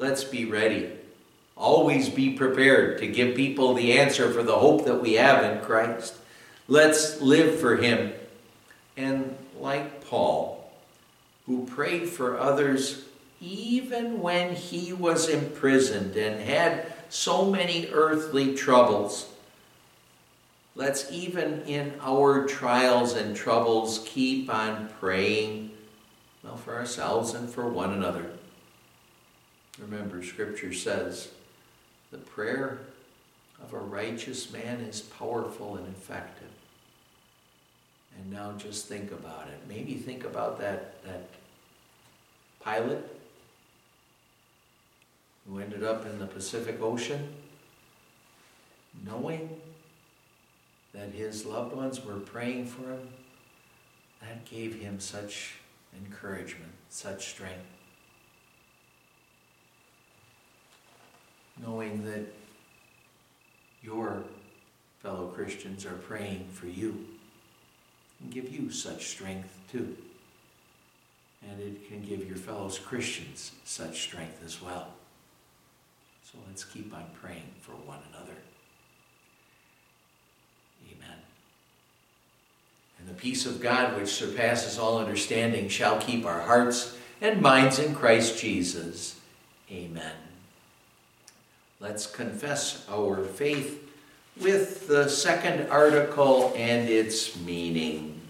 Let's 0.03 0.25
be 0.25 0.47
ready 0.47 0.91
always 1.63 2.09
be 2.09 2.31
prepared 2.31 2.99
to 2.99 3.07
give 3.07 3.37
people 3.37 3.73
the 3.73 3.99
answer 3.99 4.33
for 4.33 4.43
the 4.43 4.59
hope 4.59 4.85
that 4.85 5.01
we 5.01 5.15
have 5.15 5.45
in 5.45 5.65
Christ. 5.65 6.15
Let's 6.67 7.21
live 7.21 7.61
for 7.61 7.77
Him. 7.77 8.13
And 8.97 9.37
like 9.61 10.05
Paul, 10.07 10.73
who 11.47 11.67
prayed 11.67 12.09
for 12.09 12.37
others 12.37 13.05
even 13.41 14.21
when 14.21 14.55
he 14.55 14.93
was 14.93 15.29
imprisoned 15.29 16.17
and 16.17 16.41
had 16.41 16.93
so 17.09 17.49
many 17.51 17.89
earthly 17.93 18.55
troubles, 18.55 19.29
let's 20.75 21.11
even 21.13 21.63
in 21.63 21.93
our 22.01 22.47
trials 22.47 23.15
and 23.15 23.37
troubles 23.37 24.05
keep 24.05 24.53
on 24.53 24.89
praying, 25.01 25.71
well, 26.43 26.57
for 26.57 26.75
ourselves 26.75 27.35
and 27.35 27.49
for 27.49 27.69
one 27.69 27.93
another. 27.93 28.31
Remember, 29.79 30.23
Scripture 30.23 30.73
says, 30.73 31.29
the 32.11 32.19
prayer 32.19 32.81
of 33.63 33.73
a 33.73 33.79
righteous 33.79 34.53
man 34.53 34.81
is 34.81 35.01
powerful 35.01 35.77
and 35.77 35.89
effective. 35.89 36.51
And 38.19 38.31
now 38.31 38.53
just 38.59 38.87
think 38.87 39.11
about 39.11 39.49
it. 39.49 39.61
Maybe 39.67 39.95
think 39.95 40.25
about 40.25 40.61
that, 40.61 41.03
that 41.05 41.29
pilot 42.61 43.17
who 45.49 45.59
ended 45.59 45.83
up 45.83 46.05
in 46.07 46.19
the 46.19 46.27
Pacific 46.27 46.81
Ocean, 46.83 47.35
knowing 49.05 49.49
that 50.93 51.11
his 51.11 51.47
loved 51.47 51.75
ones 51.75 52.05
were 52.05 52.21
praying 52.21 52.67
for 52.67 52.91
him, 52.93 53.09
that 54.21 54.45
gave 54.45 54.75
him 54.81 55.01
such 55.01 55.55
encouragement, 55.97 56.73
such 56.91 57.31
strength. 57.31 57.72
Knowing 61.63 62.05
that 62.05 62.27
your 63.83 64.25
fellow 65.03 65.29
Christians 65.29 65.87
are 65.87 65.95
praying 65.95 66.49
for 66.53 66.67
you 66.67 67.07
and 68.21 68.33
give 68.33 68.53
you 68.53 68.71
such 68.71 69.09
strength 69.09 69.59
too. 69.71 69.97
And 71.49 71.61
it 71.61 71.89
can 71.89 72.03
give 72.03 72.27
your 72.27 72.37
fellow 72.37 72.69
Christians 72.71 73.53
such 73.65 74.03
strength 74.03 74.43
as 74.45 74.63
well. 74.63 74.89
So 76.31 76.39
let's 76.49 76.65
keep 76.65 76.95
on 76.95 77.07
praying 77.21 77.51
for 77.61 77.73
one 77.73 77.99
another. 78.11 78.37
Amen. 80.87 81.19
And 82.99 83.09
the 83.09 83.15
peace 83.15 83.45
of 83.45 83.61
God, 83.61 83.97
which 83.97 84.09
surpasses 84.09 84.79
all 84.79 84.99
understanding, 84.99 85.69
shall 85.69 85.99
keep 85.99 86.25
our 86.25 86.41
hearts 86.41 86.97
and 87.21 87.43
minds 87.43 87.79
in 87.79 87.95
Christ 87.95 88.39
Jesus. 88.39 89.19
Amen. 89.71 90.15
Let's 91.83 92.07
confess 92.07 92.87
our 92.89 93.25
faith 93.25 93.93
with 94.41 94.87
the 94.87 95.09
second 95.09 95.69
article 95.69 96.53
and 96.55 96.89
its 96.89 97.37
meaning. 97.41 98.21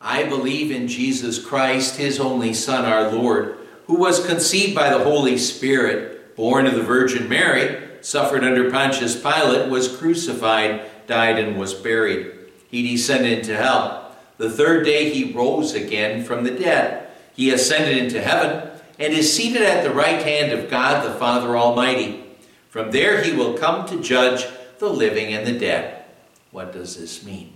I 0.00 0.22
believe 0.22 0.70
in 0.70 0.86
Jesus 0.86 1.44
Christ, 1.44 1.96
his 1.96 2.20
only 2.20 2.54
Son, 2.54 2.84
our 2.84 3.10
Lord, 3.10 3.58
who 3.88 3.96
was 3.96 4.24
conceived 4.24 4.76
by 4.76 4.90
the 4.90 5.02
Holy 5.02 5.38
Spirit, 5.38 6.36
born 6.36 6.64
of 6.64 6.76
the 6.76 6.82
Virgin 6.82 7.28
Mary, 7.28 7.82
suffered 8.00 8.44
under 8.44 8.70
Pontius 8.70 9.20
Pilate, 9.20 9.68
was 9.68 9.96
crucified, 9.96 10.82
died, 11.08 11.40
and 11.40 11.58
was 11.58 11.74
buried. 11.74 12.30
He 12.70 12.88
descended 12.88 13.40
into 13.40 13.56
hell. 13.56 14.16
The 14.36 14.48
third 14.48 14.84
day 14.84 15.10
he 15.10 15.32
rose 15.32 15.74
again 15.74 16.22
from 16.22 16.44
the 16.44 16.52
dead. 16.52 17.06
He 17.34 17.50
ascended 17.50 17.96
into 17.96 18.20
heaven 18.20 18.67
and 18.98 19.12
is 19.12 19.34
seated 19.34 19.62
at 19.62 19.84
the 19.84 19.94
right 19.94 20.22
hand 20.22 20.52
of 20.52 20.70
God 20.70 21.04
the 21.04 21.18
Father 21.18 21.56
Almighty. 21.56 22.24
From 22.68 22.90
there 22.90 23.22
he 23.22 23.32
will 23.32 23.56
come 23.56 23.86
to 23.86 24.02
judge 24.02 24.46
the 24.78 24.88
living 24.88 25.32
and 25.32 25.46
the 25.46 25.58
dead. 25.58 26.04
What 26.50 26.72
does 26.72 26.96
this 26.96 27.24
mean? 27.24 27.52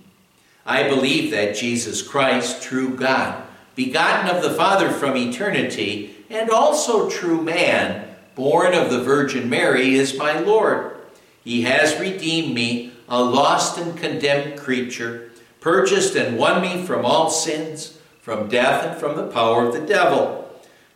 I 0.64 0.88
believe 0.88 1.30
that 1.32 1.57
Jesus 1.57 2.03
Christ, 2.03 2.62
true 2.62 2.97
God, 2.97 3.43
begotten 3.74 4.34
of 4.34 4.43
the 4.43 4.55
Father 4.55 4.90
from 4.90 5.16
eternity, 5.16 6.24
and 6.30 6.51
also 6.51 7.11
true 7.11 7.43
man, 7.43 8.09
born 8.34 8.74
of 8.74 8.90
the 8.90 9.03
Virgin 9.03 9.51
Mary, 9.51 9.95
is 9.95 10.16
my 10.16 10.38
Lord. 10.38 10.97
He 11.43 11.62
has 11.62 11.99
redeemed 11.99 12.55
me, 12.55 12.93
a 13.09 13.22
lost 13.22 13.78
and 13.78 13.97
condemned 13.97 14.59
creature, 14.59 15.30
purchased 15.61 16.14
and 16.14 16.38
won 16.38 16.62
me 16.62 16.84
from 16.84 17.05
all 17.05 17.30
sins, 17.30 17.99
from 18.20 18.49
death 18.49 18.84
and 18.84 19.01
from 19.01 19.16
the 19.16 19.26
power 19.26 19.66
of 19.66 19.74
the 19.74 19.80
devil, 19.80 20.41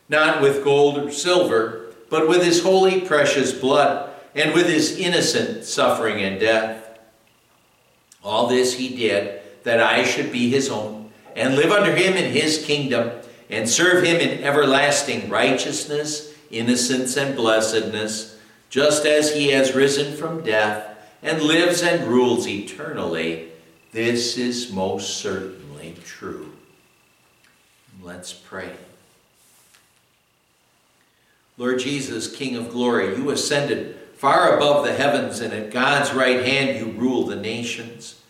not 0.08 0.40
with 0.40 0.64
gold 0.64 0.98
or 0.98 1.10
silver, 1.10 1.94
but 2.08 2.28
with 2.28 2.42
his 2.42 2.62
holy 2.62 3.00
precious 3.00 3.52
blood, 3.52 4.10
and 4.34 4.52
with 4.52 4.68
his 4.68 4.98
innocent 4.98 5.64
suffering 5.64 6.22
and 6.22 6.38
death. 6.38 6.98
All 8.22 8.46
this 8.46 8.74
he 8.74 8.94
did 8.94 9.40
that 9.64 9.80
I 9.80 10.04
should 10.04 10.30
be 10.30 10.48
his 10.48 10.68
own, 10.68 11.10
and 11.34 11.56
live 11.56 11.72
under 11.72 11.94
him 11.94 12.14
in 12.14 12.32
his 12.32 12.64
kingdom, 12.64 13.10
and 13.50 13.68
serve 13.68 14.04
him 14.04 14.20
in 14.20 14.44
everlasting 14.44 15.28
righteousness, 15.28 16.34
innocence, 16.50 17.16
and 17.16 17.34
blessedness, 17.34 18.38
just 18.70 19.04
as 19.06 19.34
he 19.34 19.48
has 19.48 19.74
risen 19.74 20.16
from 20.16 20.42
death, 20.42 20.96
and 21.22 21.42
lives 21.42 21.82
and 21.82 22.06
rules 22.06 22.46
eternally. 22.46 23.48
This 23.92 24.36
is 24.36 24.72
most 24.72 25.16
certainly 25.16 25.94
true. 26.04 26.52
Let's 28.02 28.32
pray. 28.32 28.76
Lord 31.58 31.78
Jesus, 31.78 32.34
King 32.34 32.56
of 32.56 32.70
glory, 32.70 33.16
you 33.16 33.30
ascended 33.30 33.98
far 34.14 34.56
above 34.56 34.84
the 34.84 34.94
heavens, 34.94 35.40
and 35.40 35.52
at 35.52 35.70
God's 35.70 36.12
right 36.12 36.44
hand 36.44 36.78
you 36.78 36.92
rule 36.92 37.24
the 37.24 37.36
nations. 37.36 38.20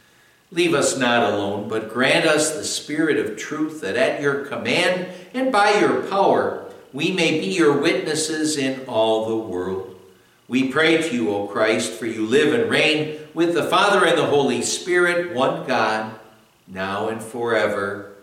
Leave 0.52 0.74
us 0.74 0.96
not 0.96 1.32
alone, 1.32 1.68
but 1.68 1.92
grant 1.92 2.24
us 2.24 2.52
the 2.52 2.64
spirit 2.64 3.18
of 3.18 3.36
truth 3.36 3.80
that 3.80 3.96
at 3.96 4.20
your 4.20 4.44
command 4.44 5.08
and 5.34 5.50
by 5.50 5.72
your 5.78 6.02
power 6.02 6.66
we 6.92 7.12
may 7.12 7.40
be 7.40 7.46
your 7.46 7.76
witnesses 7.78 8.56
in 8.56 8.86
all 8.86 9.26
the 9.26 9.36
world. 9.36 10.00
We 10.48 10.68
pray 10.68 10.96
to 10.96 11.14
you, 11.14 11.34
O 11.34 11.46
Christ, 11.46 11.92
for 11.92 12.06
you 12.06 12.24
live 12.24 12.54
and 12.54 12.70
reign 12.70 13.18
with 13.34 13.54
the 13.54 13.64
Father 13.64 14.06
and 14.06 14.16
the 14.16 14.26
Holy 14.26 14.62
Spirit, 14.62 15.34
one 15.34 15.66
God, 15.66 16.18
now 16.66 17.08
and 17.08 17.22
forever. 17.22 18.14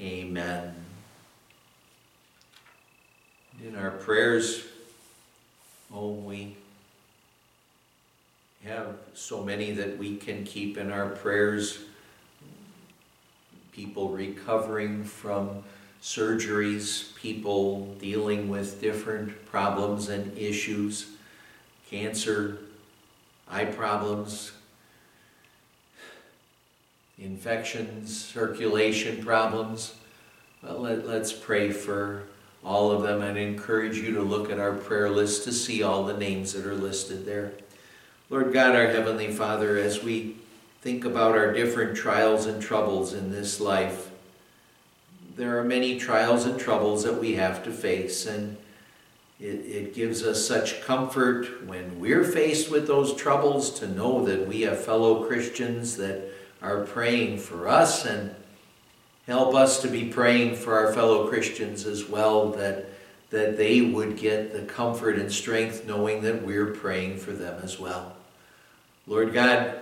Amen. 0.00 0.73
In 3.66 3.76
our 3.76 3.92
prayers, 3.92 4.62
oh, 5.90 6.10
we 6.10 6.54
have 8.62 8.96
so 9.14 9.42
many 9.42 9.72
that 9.72 9.96
we 9.96 10.16
can 10.16 10.44
keep 10.44 10.76
in 10.76 10.92
our 10.92 11.08
prayers. 11.08 11.78
People 13.72 14.10
recovering 14.10 15.02
from 15.02 15.64
surgeries, 16.02 17.14
people 17.14 17.86
dealing 17.94 18.50
with 18.50 18.82
different 18.82 19.46
problems 19.46 20.10
and 20.10 20.36
issues, 20.36 21.06
cancer, 21.88 22.58
eye 23.50 23.64
problems, 23.64 24.52
infections, 27.18 28.24
circulation 28.26 29.24
problems. 29.24 29.94
Well, 30.62 30.80
let, 30.80 31.06
let's 31.06 31.32
pray 31.32 31.70
for 31.70 32.24
all 32.64 32.90
of 32.90 33.02
them 33.02 33.22
and 33.22 33.36
encourage 33.36 33.98
you 33.98 34.14
to 34.14 34.22
look 34.22 34.50
at 34.50 34.58
our 34.58 34.72
prayer 34.72 35.10
list 35.10 35.44
to 35.44 35.52
see 35.52 35.82
all 35.82 36.04
the 36.04 36.16
names 36.16 36.52
that 36.54 36.64
are 36.66 36.74
listed 36.74 37.26
there. 37.26 37.52
Lord 38.30 38.52
God, 38.52 38.74
our 38.74 38.86
Heavenly 38.86 39.30
Father, 39.30 39.76
as 39.76 40.02
we 40.02 40.36
think 40.80 41.04
about 41.04 41.36
our 41.36 41.52
different 41.52 41.96
trials 41.96 42.46
and 42.46 42.62
troubles 42.62 43.12
in 43.12 43.30
this 43.30 43.60
life, 43.60 44.10
there 45.36 45.58
are 45.58 45.64
many 45.64 45.98
trials 45.98 46.46
and 46.46 46.58
troubles 46.58 47.04
that 47.04 47.20
we 47.20 47.34
have 47.34 47.64
to 47.64 47.70
face, 47.70 48.24
and 48.24 48.56
it, 49.40 49.44
it 49.66 49.94
gives 49.94 50.22
us 50.22 50.46
such 50.46 50.80
comfort 50.82 51.66
when 51.66 51.98
we're 52.00 52.24
faced 52.24 52.70
with 52.70 52.86
those 52.86 53.14
troubles 53.14 53.78
to 53.80 53.88
know 53.88 54.24
that 54.24 54.46
we 54.46 54.62
have 54.62 54.82
fellow 54.82 55.24
Christians 55.26 55.96
that 55.96 56.30
are 56.62 56.84
praying 56.84 57.38
for 57.38 57.68
us 57.68 58.06
and 58.06 58.34
help 59.26 59.54
us 59.54 59.80
to 59.82 59.88
be 59.88 60.04
praying 60.06 60.56
for 60.56 60.78
our 60.78 60.92
fellow 60.92 61.28
Christians 61.28 61.86
as 61.86 62.08
well, 62.08 62.50
that, 62.52 62.86
that 63.30 63.56
they 63.56 63.80
would 63.80 64.16
get 64.16 64.52
the 64.52 64.62
comfort 64.62 65.16
and 65.16 65.32
strength 65.32 65.86
knowing 65.86 66.22
that 66.22 66.42
we're 66.42 66.66
praying 66.66 67.18
for 67.18 67.32
them 67.32 67.60
as 67.62 67.78
well. 67.78 68.16
Lord 69.06 69.32
God, 69.32 69.78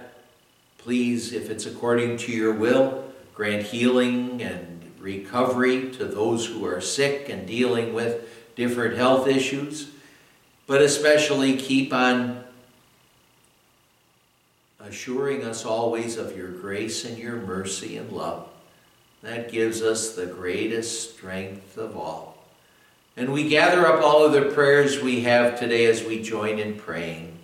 please, 0.79 1.33
if 1.33 1.51
it's 1.51 1.67
according 1.67 2.19
to 2.19 2.33
your 2.33 2.53
will, 2.53 3.13
grant 3.35 3.65
healing 3.67 4.43
and 4.43 4.93
recovery 4.99 5.91
to 5.91 6.05
those 6.05 6.47
who 6.47 6.65
are 6.65 6.81
sick 6.81 7.29
and 7.29 7.47
dealing 7.47 7.93
with 7.93 8.29
different 8.55 8.97
health 8.97 9.27
issues, 9.27 9.91
but 10.67 10.81
especially 10.81 11.57
keep 11.57 11.93
on 11.93 12.45
assuring 14.81 15.45
us 15.45 15.65
always 15.65 16.17
of 16.17 16.37
your 16.37 16.51
grace 16.51 17.05
and 17.05 17.19
your 17.19 17.37
mercy 17.37 17.97
and 17.97 18.11
love. 18.13 18.52
That 19.23 19.53
gives 19.53 19.83
us 19.83 20.15
the 20.15 20.27
greatest 20.27 21.15
strength 21.15 21.79
of 21.79 21.97
all. 21.97 22.45
And 23.17 23.33
we 23.33 23.49
gather 23.49 23.87
up 23.87 24.03
all 24.03 24.25
of 24.25 24.33
the 24.33 24.53
prayers 24.53 25.01
we 25.01 25.21
have 25.21 25.59
today 25.59 25.85
as 25.85 26.03
we 26.03 26.21
join 26.21 26.59
in 26.59 26.77
praying. 26.77 27.39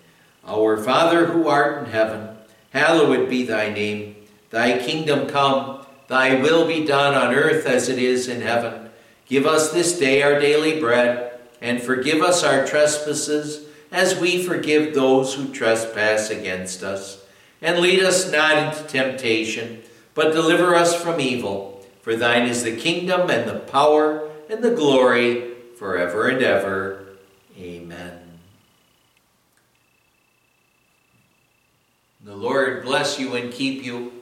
Our 0.44 0.82
Father 0.82 1.26
who 1.26 1.46
art 1.46 1.84
in 1.84 1.90
heaven, 1.92 2.36
hallowed 2.70 3.28
be 3.28 3.44
thy 3.44 3.72
name. 3.72 4.16
Thy 4.50 4.78
kingdom 4.78 5.28
come, 5.28 5.86
thy 6.08 6.40
will 6.40 6.66
be 6.66 6.84
done 6.84 7.14
on 7.14 7.34
earth 7.34 7.66
as 7.66 7.88
it 7.88 7.98
is 7.98 8.28
in 8.28 8.40
heaven. 8.40 8.90
Give 9.26 9.46
us 9.46 9.70
this 9.70 9.98
day 9.98 10.22
our 10.22 10.40
daily 10.40 10.80
bread, 10.80 11.38
and 11.60 11.82
forgive 11.82 12.22
us 12.22 12.42
our 12.42 12.66
trespasses 12.66 13.68
as 13.92 14.18
we 14.18 14.42
forgive 14.42 14.94
those 14.94 15.34
who 15.34 15.52
trespass 15.52 16.30
against 16.30 16.82
us. 16.82 17.22
And 17.60 17.78
lead 17.78 18.02
us 18.02 18.32
not 18.32 18.56
into 18.56 18.88
temptation, 18.88 19.82
but 20.18 20.32
deliver 20.32 20.74
us 20.74 21.00
from 21.00 21.20
evil. 21.20 21.86
For 22.02 22.16
thine 22.16 22.48
is 22.48 22.64
the 22.64 22.74
kingdom 22.74 23.30
and 23.30 23.48
the 23.48 23.60
power 23.60 24.28
and 24.50 24.64
the 24.64 24.74
glory 24.74 25.54
forever 25.76 26.26
and 26.26 26.42
ever. 26.42 27.06
Amen. 27.56 28.18
The 32.24 32.34
Lord 32.34 32.82
bless 32.82 33.20
you 33.20 33.36
and 33.36 33.52
keep 33.52 33.84
you. 33.84 34.12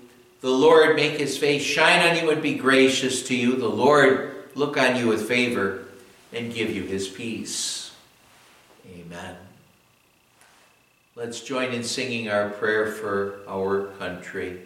The 0.42 0.50
Lord 0.50 0.96
make 0.96 1.18
his 1.18 1.38
face 1.38 1.62
shine 1.62 2.06
on 2.06 2.22
you 2.22 2.30
and 2.30 2.42
be 2.42 2.56
gracious 2.56 3.22
to 3.28 3.34
you. 3.34 3.56
The 3.56 3.66
Lord 3.66 4.50
look 4.54 4.76
on 4.76 4.96
you 4.96 5.08
with 5.08 5.26
favor 5.26 5.86
and 6.30 6.52
give 6.52 6.76
you 6.76 6.82
his 6.82 7.08
peace. 7.08 7.96
Amen. 8.86 9.36
Let's 11.14 11.40
join 11.40 11.72
in 11.72 11.82
singing 11.82 12.28
our 12.28 12.50
prayer 12.50 12.92
for 12.92 13.38
our 13.48 13.86
country. 13.98 14.60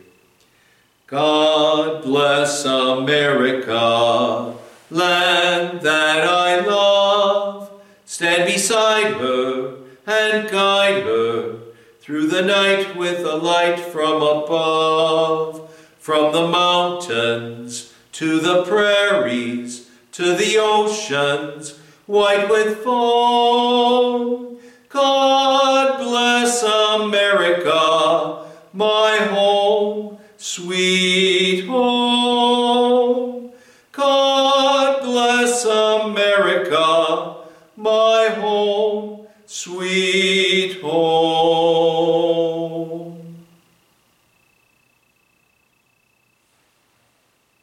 God 1.11 2.05
bless 2.05 2.65
America, 2.65 4.55
land 4.91 5.81
that 5.81 6.25
I 6.25 6.61
love. 6.65 7.69
Stand 8.05 8.45
beside 8.45 9.15
her 9.15 9.75
and 10.07 10.49
guide 10.49 11.03
her 11.03 11.57
through 12.01 12.29
the 12.29 12.43
night 12.43 12.97
with 12.97 13.27
a 13.27 13.35
light 13.35 13.81
from 13.81 14.23
above. 14.23 15.69
From 15.99 16.33
the 16.33 16.47
mountains 16.47 17.93
to 18.13 18.39
the 18.39 18.63
prairies 18.63 19.91
to 20.13 20.37
the 20.37 20.59
oceans 20.59 21.77
white 22.07 22.49
with 22.49 22.79
foam. 22.85 24.59
God 24.89 25.99
bless 25.99 26.63
America, 26.63 28.47
my 28.73 29.17
home 29.31 30.20
sweet 30.41 31.67
home. 31.67 33.53
God 33.93 35.03
bless 35.03 35.67
America, 35.67 37.37
my 37.77 38.29
home, 38.39 39.27
sweet 39.45 40.81
home. 40.81 42.01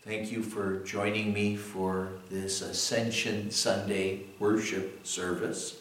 Thank 0.06 0.32
you 0.32 0.44
for 0.44 0.78
joining 0.84 1.34
me 1.34 1.56
for 1.56 2.10
this 2.30 2.62
Ascension 2.62 3.50
Sunday 3.50 4.22
worship 4.38 5.06
service. 5.06 5.78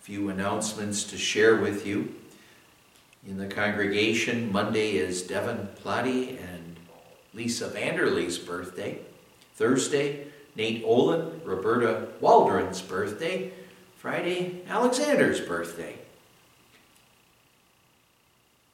A 0.00 0.04
few 0.04 0.28
announcements 0.28 1.02
to 1.04 1.18
share 1.18 1.56
with 1.56 1.84
you 1.84 2.14
in 3.28 3.36
the 3.36 3.46
congregation. 3.46 4.50
Monday 4.50 4.92
is 4.92 5.22
Devin 5.22 5.68
Plotty 5.84 6.38
and 6.40 6.76
Lisa 7.34 7.68
Vanderlee's 7.68 8.38
birthday. 8.38 8.98
Thursday, 9.54 10.28
Nate 10.56 10.82
Olin, 10.84 11.42
Roberta 11.44 12.08
Waldron's 12.20 12.80
birthday. 12.80 13.52
Friday, 13.98 14.62
Alexander's 14.66 15.40
birthday. 15.40 15.96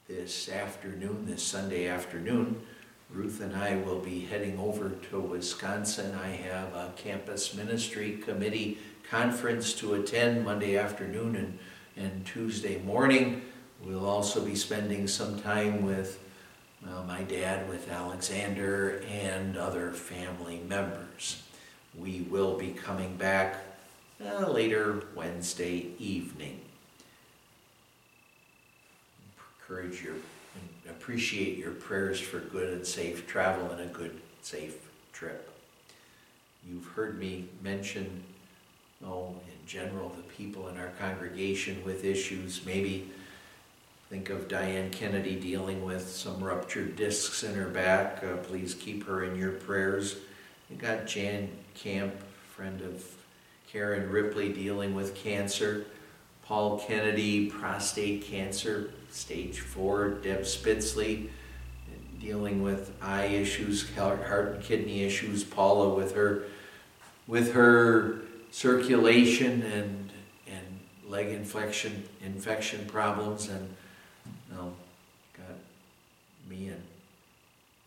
This 0.07 0.49
afternoon, 0.49 1.27
this 1.27 1.43
Sunday 1.43 1.89
afternoon, 1.89 2.63
Ruth 3.11 3.41
and 3.41 3.57
I 3.57 3.77
will 3.77 3.99
be 3.99 4.21
heading 4.21 4.59
over 4.61 4.91
to 5.11 5.19
Wisconsin. 5.19 6.15
I 6.15 6.29
have 6.29 6.75
a 6.75 6.93
campus 6.97 7.55
ministry 7.55 8.19
committee 8.25 8.79
conference 9.11 9.73
to 9.75 9.95
attend 9.95 10.45
Monday 10.45 10.77
afternoon 10.77 11.35
and, 11.35 11.59
and 11.97 12.25
Tuesday 12.25 12.81
morning. 12.83 13.43
We'll 13.87 14.07
also 14.07 14.43
be 14.43 14.55
spending 14.55 15.07
some 15.07 15.39
time 15.41 15.85
with 15.85 16.19
my 17.07 17.23
dad, 17.23 17.69
with 17.69 17.91
Alexander, 17.91 19.03
and 19.11 19.57
other 19.57 19.93
family 19.93 20.61
members. 20.67 21.43
We 21.97 22.23
will 22.23 22.57
be 22.57 22.71
coming 22.71 23.17
back 23.17 23.63
uh, 24.25 24.51
later 24.51 25.05
Wednesday 25.15 25.89
evening. 25.99 26.61
Encourage 29.61 30.03
your 30.03 30.15
appreciate 30.89 31.59
your 31.59 31.73
prayers 31.73 32.21
for 32.21 32.39
good 32.39 32.73
and 32.73 32.87
safe 32.87 33.27
travel 33.27 33.71
and 33.71 33.81
a 33.81 33.93
good, 33.93 34.21
safe 34.43 34.77
trip. 35.13 35.51
You've 36.67 36.87
heard 36.87 37.19
me 37.19 37.47
mention, 37.63 38.23
oh, 39.05 39.35
in 39.47 39.67
general, 39.67 40.11
the 40.11 40.23
people 40.23 40.69
in 40.69 40.79
our 40.79 40.93
congregation 40.99 41.83
with 41.85 42.05
issues, 42.05 42.65
maybe 42.65 43.11
Think 44.11 44.31
of 44.31 44.49
Diane 44.49 44.91
Kennedy 44.91 45.35
dealing 45.35 45.85
with 45.85 46.09
some 46.09 46.45
ruptured 46.45 46.95
discs 46.95 47.43
in 47.43 47.55
her 47.55 47.69
back. 47.69 48.23
Uh, 48.23 48.37
please 48.37 48.75
keep 48.75 49.07
her 49.07 49.25
in 49.25 49.35
your 49.35 49.53
prayers. 49.53 50.17
You 50.71 50.77
got 50.77 51.07
Jan 51.07 51.49
Camp, 51.75 52.15
friend 52.55 52.81
of 52.83 53.05
Karen 53.67 54.11
Ripley, 54.11 54.53
dealing 54.53 54.95
with 54.95 55.15
cancer. 55.15 55.87
Paul 56.45 56.79
Kennedy, 56.79 57.49
prostate 57.49 58.25
cancer, 58.25 58.91
stage 59.11 59.61
four. 59.61 60.11
Deb 60.11 60.43
Spitzley, 60.43 61.29
dealing 62.21 62.63
with 62.63 62.93
eye 63.03 63.27
issues, 63.27 63.91
heart 63.97 64.55
and 64.55 64.63
kidney 64.63 65.03
issues. 65.03 65.43
Paula 65.43 65.95
with 65.95 66.15
her, 66.15 66.45
with 67.27 67.55
her 67.55 68.21
circulation 68.51 69.63
and 69.63 70.11
and 70.47 70.81
leg 71.09 71.29
infection 71.29 72.05
infection 72.23 72.85
problems 72.87 73.49
and 73.49 73.75
me 76.55 76.69
and 76.69 76.83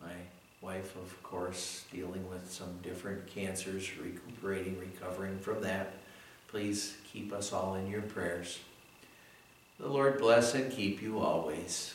my 0.00 0.14
wife, 0.60 0.96
of 0.96 1.22
course, 1.22 1.84
dealing 1.92 2.28
with 2.28 2.50
some 2.50 2.78
different 2.82 3.26
cancers, 3.26 3.90
recuperating, 3.98 4.78
recovering 4.78 5.38
from 5.38 5.62
that. 5.62 5.94
Please 6.48 6.96
keep 7.10 7.32
us 7.32 7.52
all 7.52 7.74
in 7.74 7.88
your 7.88 8.02
prayers. 8.02 8.58
The 9.78 9.88
Lord 9.88 10.18
bless 10.18 10.54
and 10.54 10.72
keep 10.72 11.02
you 11.02 11.18
always. 11.18 11.94